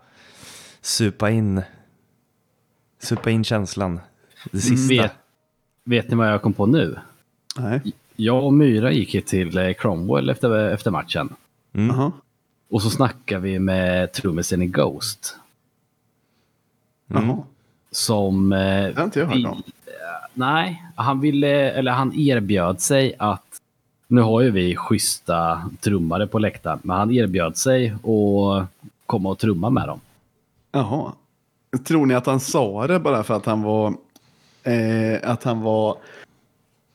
[0.81, 1.61] supa in,
[2.99, 3.99] supa in känslan.
[4.51, 4.93] Det sista.
[5.03, 5.11] Vet,
[5.83, 6.99] vet ni vad jag kom på nu?
[7.57, 7.81] Nej.
[8.15, 11.35] Jag och Myra gick ju till eh, Cromwell efter, efter matchen.
[11.73, 11.95] Mm.
[11.95, 12.11] Jaha.
[12.69, 15.37] Och så snackade vi med trummisen i Ghost.
[17.09, 17.35] Mm.
[17.91, 18.53] Som...
[18.53, 19.63] eh, Det har inte jag hört om.
[20.33, 23.43] Nej, han ville, eller han erbjöd sig att...
[24.07, 28.67] Nu har ju vi schyssta trummare på läktaren, men han erbjöd sig att
[29.05, 29.99] komma och trumma med dem.
[30.71, 31.13] Jaha.
[31.87, 33.93] Tror ni att han sa det bara för att han var,
[34.63, 35.97] eh, att han var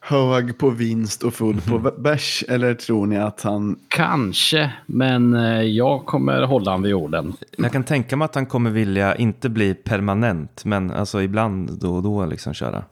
[0.01, 2.45] hög på vinst och full på bärs?
[2.49, 3.79] Eller tror ni att han...
[3.89, 7.33] Kanske, men eh, jag kommer hålla han vid orden.
[7.57, 11.95] Jag kan tänka mig att han kommer vilja inte bli permanent men alltså ibland då
[11.95, 12.85] och då liksom köra.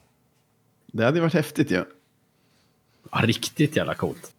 [0.92, 1.84] Det hade varit häftigt ju.
[3.12, 4.32] Ja, riktigt jävla coolt.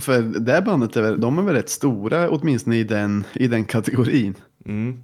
[0.00, 3.64] För det bandet, är väl, de är väl rätt stora åtminstone i den, i den
[3.64, 4.34] kategorin.
[4.64, 5.02] Mm.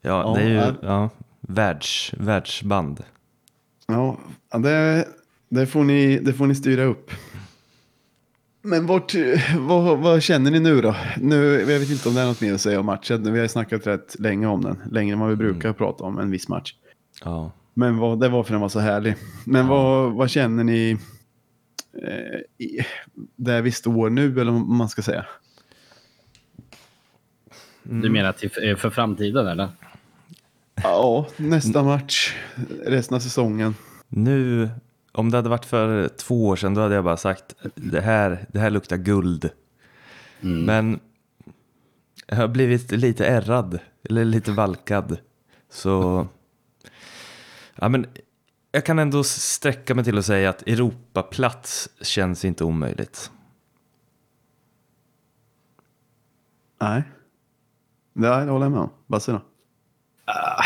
[0.00, 0.74] Ja, Ja, det är ju ja.
[0.82, 3.04] ja, världs, världsband.
[3.86, 4.18] Ja,
[4.52, 5.08] ja, det,
[5.48, 7.10] det, får ni, det får ni styra upp.
[8.62, 9.14] Men vart,
[9.58, 10.96] vad, vad känner ni nu då?
[11.20, 13.22] Nu, jag vet inte om det är något mer att säga om matchen.
[13.22, 14.82] Vi har ju snackat rätt länge om den.
[14.90, 16.74] Längre än vad vi brukar prata om en viss match.
[17.24, 17.52] Ja.
[17.74, 19.14] Men vad, det var för den var så härlig.
[19.44, 20.98] Men vad, vad känner ni
[22.02, 22.80] eh, i,
[23.36, 25.26] där vi står nu, eller vad man ska säga?
[27.82, 29.68] Du menar till, eh, för framtiden eller?
[30.82, 32.36] Ja, nästa match,
[32.84, 33.74] resten av säsongen.
[34.08, 34.70] Nu,
[35.12, 38.46] om det hade varit för två år sedan då hade jag bara sagt det här,
[38.52, 39.50] det här luktar guld.
[40.40, 41.00] Men
[42.26, 45.18] jag har blivit lite ärrad, eller lite valkad.
[45.70, 46.26] Så,
[47.74, 48.06] ja men
[48.72, 53.30] jag kan ändå sträcka mig till att säga att Europaplats känns inte omöjligt.
[56.80, 57.02] Nej.
[58.12, 58.90] Det håller jag med om.
[59.06, 59.40] Basse
[60.34, 60.64] då?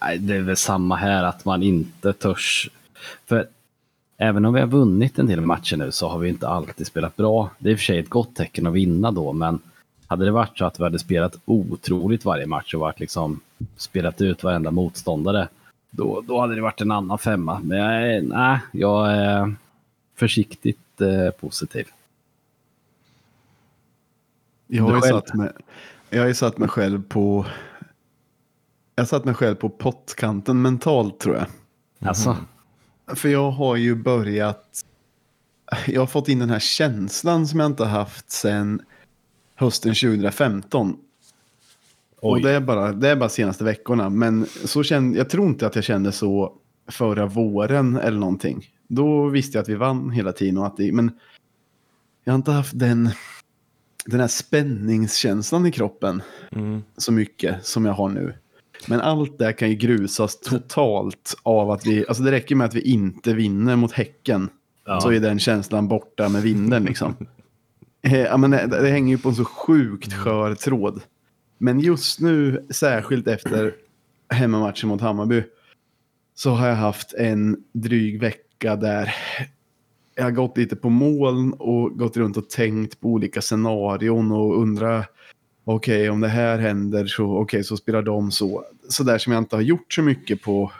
[0.00, 2.70] Nej, det är väl samma här att man inte törs.
[3.26, 3.46] För
[4.18, 7.16] även om vi har vunnit en del matcher nu så har vi inte alltid spelat
[7.16, 7.50] bra.
[7.58, 9.58] Det är i och för sig ett gott tecken att vinna då, men
[10.06, 13.40] hade det varit så att vi hade spelat otroligt varje match och varit liksom
[13.76, 15.48] spelat ut varenda motståndare,
[15.90, 17.60] då, då hade det varit en annan femma.
[17.64, 19.54] Men jag är, nej, jag är
[20.16, 21.86] försiktigt eh, positiv.
[24.66, 25.50] Jag har ju satt mig,
[26.10, 27.46] jag har ju satt mig själv på...
[28.96, 31.46] Jag satt mig själv på pottkanten mentalt tror jag.
[32.08, 32.36] Alltså,
[33.06, 34.80] För jag har ju börjat...
[35.86, 38.82] Jag har fått in den här känslan som jag inte har haft sedan
[39.54, 40.96] hösten 2015.
[42.20, 42.42] Och oj.
[42.42, 44.10] det är, bara, det är bara senaste veckorna.
[44.10, 46.52] Men så kände, jag tror inte att jag kände så
[46.88, 48.70] förra våren eller någonting.
[48.88, 50.58] Då visste jag att vi vann hela tiden.
[50.58, 51.10] Och att det, men
[52.24, 53.10] jag har inte haft den,
[54.06, 56.22] den här spänningskänslan i kroppen
[56.52, 56.82] Mm.
[56.96, 58.34] så mycket som jag har nu.
[58.88, 62.74] Men allt det kan ju grusas totalt av att vi, alltså det räcker med att
[62.74, 64.48] vi inte vinner mot Häcken.
[64.86, 65.00] Ja.
[65.00, 67.16] Så är den känslan borta med vinden liksom.
[68.06, 71.02] Eh, ja, men det, det hänger ju på en så sjukt skör tråd.
[71.58, 73.74] Men just nu, särskilt efter
[74.28, 75.42] hemmamatchen mot Hammarby,
[76.34, 79.14] så har jag haft en dryg vecka där
[80.14, 84.58] jag har gått lite på moln och gått runt och tänkt på olika scenarion och
[84.58, 85.06] undrat
[85.64, 88.64] okej, om det här händer så, okej, så spelar de så.
[88.88, 90.72] Så där som jag inte har gjort så mycket på,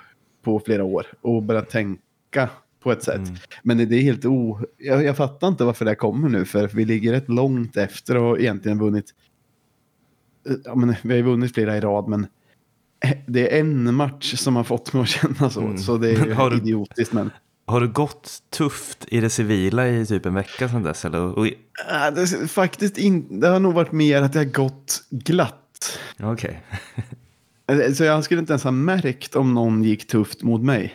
[0.43, 2.49] på flera år och börjat tänka
[2.83, 3.21] på ett sätt.
[3.63, 4.59] Men det, det är helt o...
[4.79, 8.41] Jag, jag fattar inte varför det kommer nu, för vi ligger rätt långt efter och
[8.41, 9.15] egentligen vunnit...
[10.65, 12.27] Ja, men vi har ju vunnit flera i rad, men
[13.27, 15.61] det är en match som har fått mig att känna så.
[15.61, 15.79] Mm.
[15.79, 17.31] Så det är Har du- idiotiskt, men...
[17.67, 21.05] Har du gått tufft i det civila i typ en vecka sedan dess?
[21.05, 21.39] Eller?
[21.39, 21.53] Och, Äh,
[22.15, 25.99] det, är faktiskt in, det har nog varit mer att det har gått glatt.
[26.23, 26.63] Okej.
[27.95, 30.95] Så jag skulle inte ens ha märkt om någon gick tufft mot mig.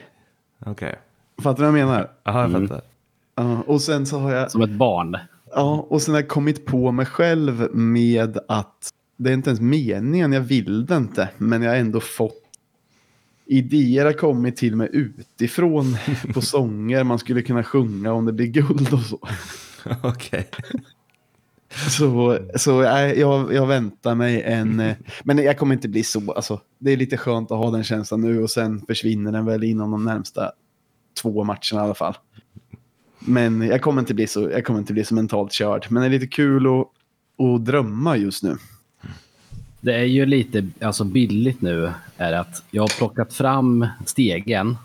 [0.65, 0.99] Okej.
[1.41, 2.09] Fattar du vad jag menar?
[2.23, 2.67] Jaha, jag Mm.
[2.67, 2.83] fattar.
[3.35, 5.17] Ja, och sen så har jag, Som ett barn.
[5.55, 9.61] ja, och sen har jag kommit på mig själv med att det är inte ens
[9.61, 12.48] meningen, jag vill det inte, men jag har ändå fått
[13.49, 15.97] idéer har kommit till mig utifrån
[16.33, 19.19] på sånger man skulle kunna sjunga om det blir guld och så.
[20.03, 20.49] Okej.
[21.89, 24.79] Så, så jag, jag, jag väntar mig en...
[24.79, 26.31] eh, Men jag kommer inte bli så...
[26.31, 29.63] Alltså, det är lite skönt att ha den känslan nu och sen försvinner den väl
[29.63, 30.51] inom de närmsta
[31.21, 32.17] två matcherna i alla fall.
[33.19, 35.85] Men jag kommer inte bli så, jag kommer inte bli så mentalt körd.
[35.89, 36.87] Men det är lite kul att,
[37.45, 38.57] att drömma just nu.
[39.81, 44.77] Det är ju lite alltså billigt nu är att jag har plockat fram stegen.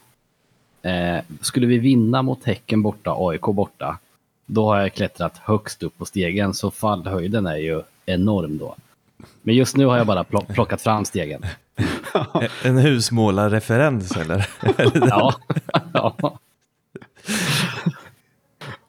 [0.83, 3.99] Eh, skulle vi vinna mot Häcken borta, AIK borta,
[4.47, 8.75] då har jag klättrat högst upp på stegen så fallhöjden är ju enorm då.
[9.43, 11.43] Men just nu har jag bara plock- plockat fram stegen.
[12.65, 14.47] En husmålarreferens eller?
[15.09, 15.35] Ja,
[15.93, 16.39] ja.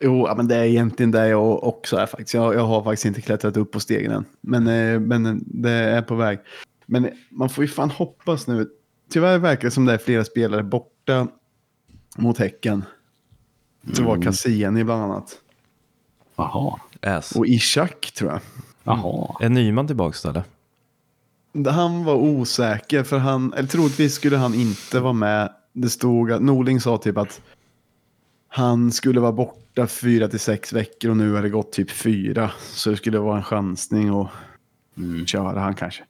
[0.06, 2.34] Jo, ja, men det är egentligen det jag också är faktiskt.
[2.34, 4.26] Jag, jag har faktiskt inte klättrat upp på stegen än.
[4.41, 6.39] Men, eh, men det är på väg.
[6.86, 8.70] Men man får ju fan hoppas nu.
[9.12, 11.28] Tyvärr verkar det som det är flera spelare borta
[12.18, 12.84] mot Häcken.
[13.82, 15.36] Det var Cassini bland annat.
[16.36, 16.80] Jaha.
[17.01, 17.32] Ass.
[17.32, 18.41] Och Ishak tror jag.
[18.84, 19.36] Jaha.
[19.39, 21.72] Är Nyman tillbaka då eller?
[21.72, 25.53] Han var osäker för han, eller troligtvis skulle han inte vara med.
[25.74, 27.41] Det stod att Norling sa typ att
[28.58, 32.51] han skulle vara borta fyra till sex veckor och nu har det gått typ fyra.
[32.60, 34.28] Så det skulle vara en chansning att
[34.97, 35.26] Mm.
[35.26, 36.03] köra han kanske.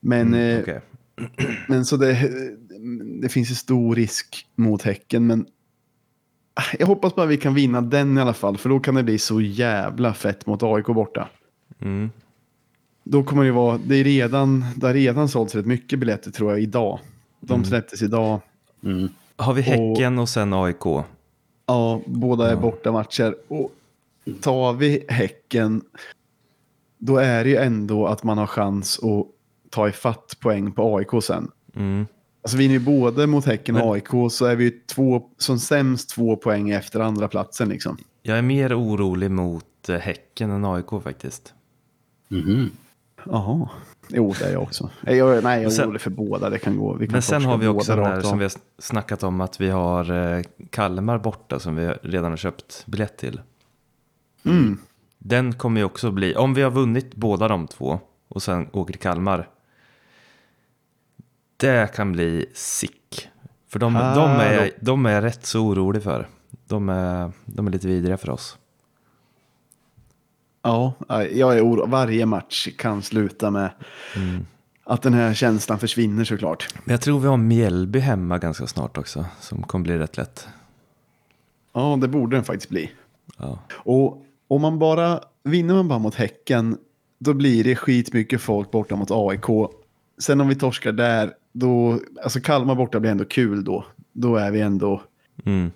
[0.00, 0.80] Men, eh, Okej.
[1.68, 2.30] men så det,
[3.22, 5.26] det finns ju stor risk mot Häcken.
[5.26, 5.46] Men
[6.54, 8.58] ah, jag hoppas bara vi kan vinna den i alla fall.
[8.58, 11.28] För då kan det bli så jävla fett mot AIK borta.
[11.80, 12.10] Mm.
[13.04, 16.50] Då kommer det vara, det är redan, det har redan sålts rätt mycket biljetter tror
[16.50, 16.98] jag idag.
[17.40, 18.40] De släpptes idag.
[18.84, 19.08] Mm.
[19.36, 21.04] Har vi Häcken och sen AIK?
[21.66, 23.36] Ja, båda är borta matcher.
[23.48, 23.72] Och
[24.40, 25.82] tar vi Häcken,
[26.98, 29.26] då är det ju ändå att man har chans att
[29.70, 31.50] ta ifatt poäng på AIK sen.
[31.74, 32.06] Mm.
[32.42, 36.10] Alltså vinner vi både mot Häcken och AIK så är vi ju två, som sämst
[36.10, 37.96] två poäng efter andra platsen liksom.
[38.22, 41.54] Jag är mer orolig mot eh, Häcken än AIK faktiskt.
[42.28, 42.70] Mhm.
[43.24, 43.68] Jaha.
[44.08, 44.90] Jo, det är jag också.
[45.02, 46.50] Jag, nej, jag är sen- orolig för båda.
[46.50, 46.94] Det kan gå.
[46.94, 49.60] Vi kan Men sen har vi också den här som vi har snackat om att
[49.60, 53.40] vi har eh, Kalmar borta som vi redan har köpt biljett till.
[54.44, 54.78] Mm.
[55.18, 58.92] Den kommer ju också bli, om vi har vunnit båda de två och sen åker
[58.92, 59.48] till Kalmar.
[61.56, 63.28] Det kan bli sick.
[63.68, 64.70] För de, de, är, Hallå.
[64.80, 66.28] de är rätt så orolig för.
[66.66, 68.58] De är, de är lite vidriga för oss.
[70.64, 70.94] Ja,
[71.32, 71.90] jag är orolig.
[71.90, 73.70] Varje match kan sluta med
[74.16, 74.46] Mm.
[74.84, 76.68] att den här känslan försvinner såklart.
[76.84, 79.24] Men jag tror vi har Mjällby hemma ganska snart också.
[79.40, 80.48] Som kommer bli rätt lätt.
[81.72, 82.90] Ja, det borde den faktiskt bli.
[83.38, 83.58] Ja.
[83.72, 86.78] Och om man bara vinner man bara mot Häcken,
[87.18, 89.70] då blir det skitmycket folk borta mot AIK.
[90.18, 93.84] Sen om vi torskar där, då, alltså Kalmar borta blir ändå kul då.
[94.12, 95.02] Då är vi ändå
[95.44, 95.70] Mm.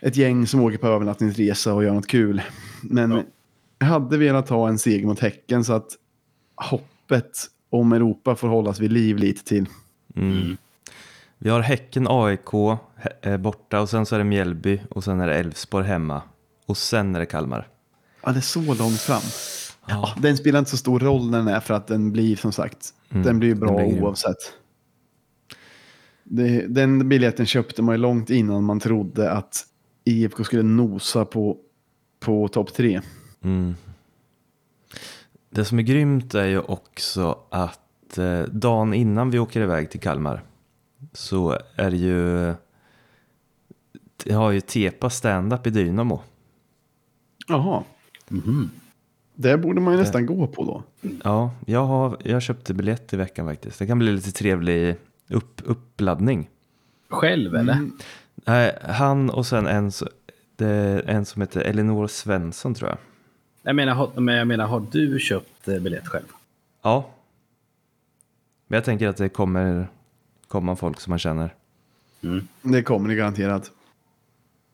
[0.00, 2.42] ett gäng som åker på övernattningsresa och gör något kul.
[2.82, 3.24] Men jag
[3.80, 5.88] hade velat ha en seger mot Häcken så att
[6.54, 9.66] hoppet om Europa får hållas vid liv lite till.
[10.16, 10.56] Mm.
[11.38, 12.54] Vi har Häcken, AIK
[13.22, 16.22] eh, borta och sen så är det Mjällby och sen är det Elfsborg hemma.
[16.66, 17.68] Och sen är det Kalmar.
[18.22, 19.22] Ja, det är så långt fram.
[19.86, 22.52] Ja, den spelar inte så stor roll när den är för att den blir som
[22.52, 24.36] sagt, Mm, den blir den bra blir oavsett.
[26.24, 29.66] Det, den biljetten köpte man ju långt innan man trodde att
[30.04, 31.56] IFK skulle nosa på,
[32.20, 33.00] på topp tre.
[33.44, 33.74] Mm.
[35.50, 40.00] Det som är grymt är ju också att eh, dagen innan vi åker iväg till
[40.00, 40.42] Kalmar
[41.12, 42.54] så är det ju
[44.24, 46.22] det har ju Tepa stand-up i Dynamo.
[47.48, 47.84] Jaha,
[48.28, 48.70] Mhm.
[49.34, 50.82] det borde man ju nästan gå på då.
[51.24, 53.78] Ja, jag, har, jag köpte biljett i veckan faktiskt.
[53.78, 54.96] Det kan bli lite trevlig
[55.28, 56.48] upp, uppladdning.
[57.08, 57.72] Själv eller?
[57.72, 57.92] Mm.
[58.34, 59.92] Nej, han och sen en,
[60.56, 62.98] det är en som heter Elinor Svensson tror jag.
[63.62, 66.26] Jag menar, men jag menar, har du köpt eh, biljett själv?
[66.82, 67.10] Ja.
[68.66, 69.88] Men jag tänker att det kommer
[70.48, 71.54] komma folk som man känner.
[72.62, 73.70] Det kommer det garanterat.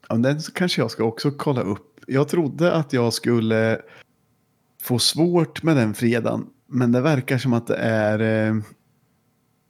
[0.09, 2.01] Ja, den så kanske jag ska också kolla upp.
[2.07, 3.83] Jag trodde att jag skulle
[4.83, 6.47] få svårt med den fredagen.
[6.67, 8.55] Men det verkar som att det är eh,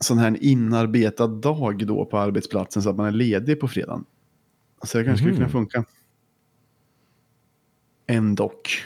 [0.01, 4.05] sån här inarbetad dag då på arbetsplatsen så att man är ledig på fredagen.
[4.83, 5.37] Så det kanske skulle Mhm.
[5.39, 5.85] kunna funka.
[8.07, 8.85] Ändock.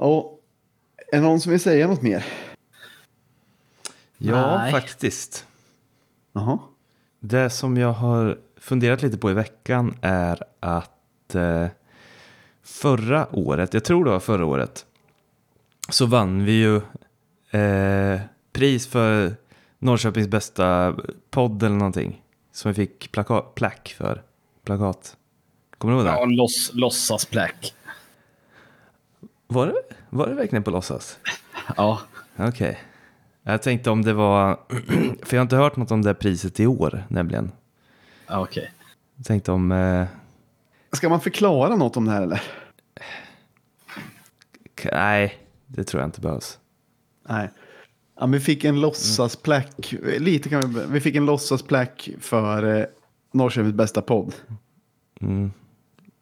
[0.00, 0.34] Ja,
[1.12, 2.24] är det någon som vill säga något mer?
[4.18, 4.72] Ja, Nej.
[4.72, 5.46] faktiskt.
[6.32, 6.58] Jaha.
[7.20, 11.66] Det som jag har funderat lite på i veckan är att eh,
[12.62, 14.86] förra året, jag tror det var förra året,
[15.88, 16.76] så vann vi ju
[17.60, 18.20] eh,
[18.52, 19.34] pris för
[19.78, 20.96] Norrköpings bästa
[21.30, 22.22] podd eller någonting.
[22.52, 24.22] Som vi fick plaka- plack för.
[24.64, 25.16] Plakat.
[25.78, 26.12] Kommer du ihåg det?
[26.12, 27.74] Ja, loss, låtsasplack.
[29.48, 29.74] Var, det?
[30.10, 31.18] var det verkligen på låtsas?
[31.76, 32.00] Ja,
[32.36, 32.78] Okej.
[33.42, 34.60] Jag tänkte om det var,
[35.22, 37.52] för jag har inte hört något om det här priset i år nämligen.
[38.26, 38.72] ja, okej.
[39.16, 40.06] Jag tänkte om, eh,
[40.92, 42.42] Ska man förklara något om det här eller?
[44.82, 46.58] k- nej, det tror jag inte behövs.
[47.28, 47.50] Nej.
[48.20, 49.94] Ja, vi fick en låtsasplack.
[50.18, 52.84] Lite kan vi, vi fick en låtsasplack för eh,
[53.32, 54.34] Norrköpings bästa podd.
[55.20, 55.52] Mm.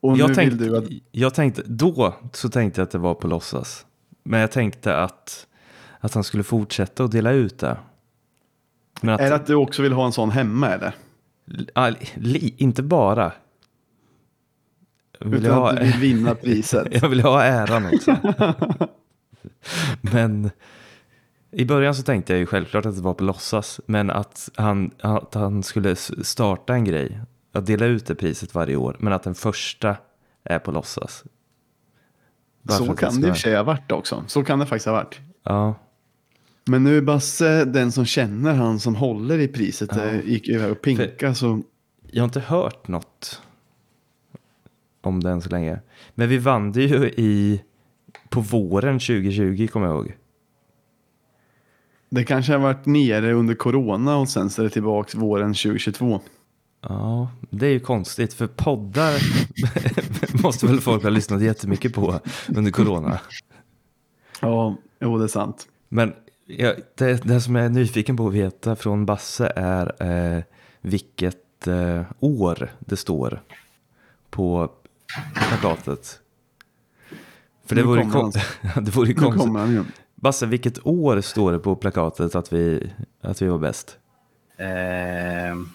[0.06, 0.84] Och Jag nu tänkte, vill du att...
[1.12, 3.86] jag tänkte, då så tänkte jag att det var på låtsas.
[4.22, 5.46] Men jag tänkte att,
[6.00, 7.78] att han skulle fortsätta att dela ut det.
[9.00, 10.94] Men att, Är det att du också vill ha en sån hemma eller?
[12.14, 13.32] Li, inte bara.
[15.18, 16.88] Jag vill, Utan ha, att du vill vinna priset.
[16.90, 18.16] jag vill ha äran också.
[20.00, 20.50] men
[21.50, 23.80] i början så tänkte jag ju självklart att det var på låtsas.
[23.86, 27.20] Men att han, att han skulle starta en grej.
[27.56, 28.96] Att dela ut det priset varje år.
[28.98, 29.96] Men att den första
[30.44, 31.24] är på låtsas.
[32.62, 34.24] Bara för Så kan det i och för sig ha varit också.
[34.26, 35.20] Så kan det faktiskt ha varit.
[35.42, 35.74] Ja,
[36.66, 39.90] Men nu är Basse den som känner han som håller i priset.
[39.96, 40.04] Ja.
[40.04, 41.62] eh, Gick iväg och pinka så...
[42.10, 43.42] jag har inte hört något
[45.00, 45.80] om den så länge.
[46.14, 47.62] Men vi vann det ju i,
[48.28, 50.16] på våren 2020 kommer jag ihåg.
[52.10, 56.20] Det kanske har varit nere under corona och sen så är det tillbaka våren 2022.
[56.88, 59.20] Ja, det är ju konstigt för poddar
[60.42, 62.20] måste väl folk ha lyssnat jättemycket på
[62.56, 63.20] under corona.
[64.40, 65.68] Ja, jo det är sant.
[65.88, 66.14] Men
[66.46, 70.02] ja, det, det som jag är nyfiken på att veta från Basse är
[70.36, 70.42] eh,
[70.80, 73.42] vilket eh, år det står
[74.30, 74.70] på
[75.34, 76.20] plakatet.
[77.66, 78.32] För det Nu vore, kon-
[78.84, 79.86] det vore ju Nu konstigt.
[80.14, 83.98] Basse, vilket år står det på plakatet att vi, att vi var bäst?
[84.56, 85.68] Ehm,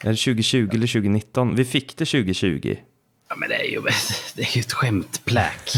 [0.00, 1.54] Är det 2020 eller 2019?
[1.54, 2.76] Vi fick det 2020.
[3.28, 3.80] ja, men det är ju,
[4.34, 5.70] det är ju ett skämtplack.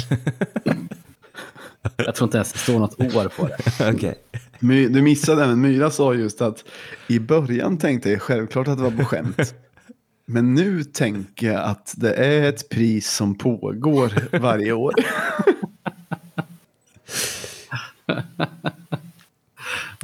[1.96, 3.90] Jag tror inte ens det står något år på det.
[3.94, 4.14] Okej.
[4.58, 6.64] My, du missade även, Myra sa just att
[7.08, 9.54] i början tänkte jag självklart att det var på skämt.
[10.26, 14.94] Men nu tänker jag att det är ett pris som pågår varje år.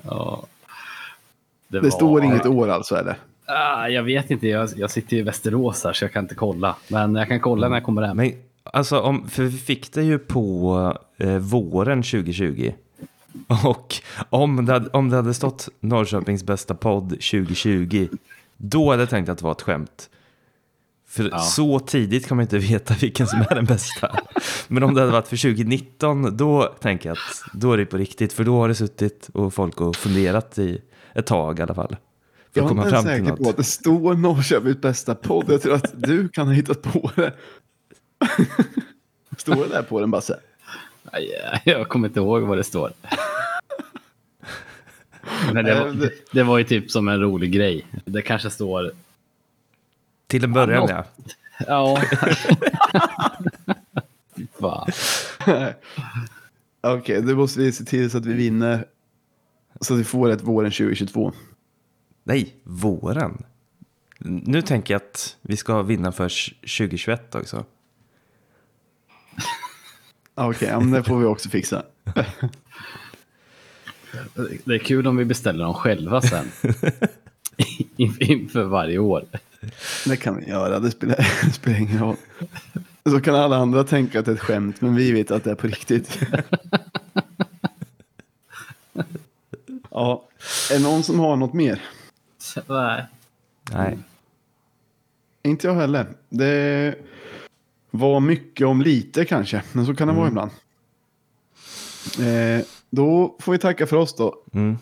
[0.04, 0.46] Ja.
[1.68, 3.16] Det var- står inget år alltså eller?
[3.46, 6.76] Ah, jag vet inte, jag, jag sitter i Västerås här så jag kan inte kolla.
[6.88, 8.16] Men jag kan kolla när jag kommer hem.
[8.16, 8.32] Men
[8.64, 12.72] alltså, om, för vi fick det ju på eh, våren 2020.
[13.64, 13.94] Och
[14.30, 18.08] om det, hade, om det hade stått Norrköpings bästa podd 2020,
[18.56, 20.10] då hade jag tänkt att det var ett skämt.
[21.08, 21.38] För Ja.
[21.38, 24.16] så tidigt kan man inte veta vilken som är den bästa.
[24.68, 27.96] Men om det hade varit för 2019, då tänker jag att då är det på
[27.96, 28.32] riktigt.
[28.32, 30.80] För då har det suttit och folk och funderat i
[31.14, 31.96] ett tag i alla fall.
[32.56, 35.44] För Jag är inte fram ens säker på att det står Norrköpings bästa podd.
[35.48, 37.32] Jag tror att du kan ha hittat på det.
[39.36, 40.40] Står det där på den Basse?
[41.04, 41.30] Aj,
[41.64, 42.92] Jag kommer inte ihåg vad det står.
[45.52, 47.86] Men det, var, Nej, det var ju typ som en rolig grej.
[48.04, 48.92] Det kanske står...
[50.26, 51.04] Till en början Ja,
[51.66, 52.02] ja.
[54.60, 54.90] Fan.
[56.80, 58.84] Okej, då måste vi se till så att vi vinner.
[59.80, 61.32] Så att vi får ett våren 2022.
[62.28, 63.42] Nej, våren.
[64.18, 66.28] Nu tänker jag att vi ska vinna för
[66.78, 67.64] 2021 också.
[70.34, 71.82] Okej, ja, men det får vi också fixa.
[74.64, 76.46] Det är kul om vi beställer dem själva sen.
[77.96, 79.24] In- Inför varje år.
[80.06, 82.16] Det kan vi göra, det spelar, det spelar ingen roll.
[83.10, 85.50] Så kan alla andra tänka att det är ett skämt, men vi vet att det
[85.50, 86.18] är på riktigt.
[89.90, 90.28] Ja,
[90.72, 91.82] är någon som har något mer?
[92.68, 93.04] Nej.
[93.72, 93.98] Nej.
[95.42, 96.06] Inte jag heller.
[96.28, 96.94] Det
[97.90, 100.50] var mycket om lite kanske, men så kan det vara ibland.
[102.20, 104.42] Eh, då får vi tacka för oss då.
[104.52, 104.78] Mm.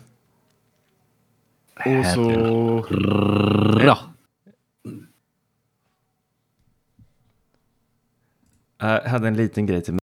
[1.75, 2.29] Och så...
[3.79, 3.99] Bra.
[8.79, 9.93] Jag hade en liten grej till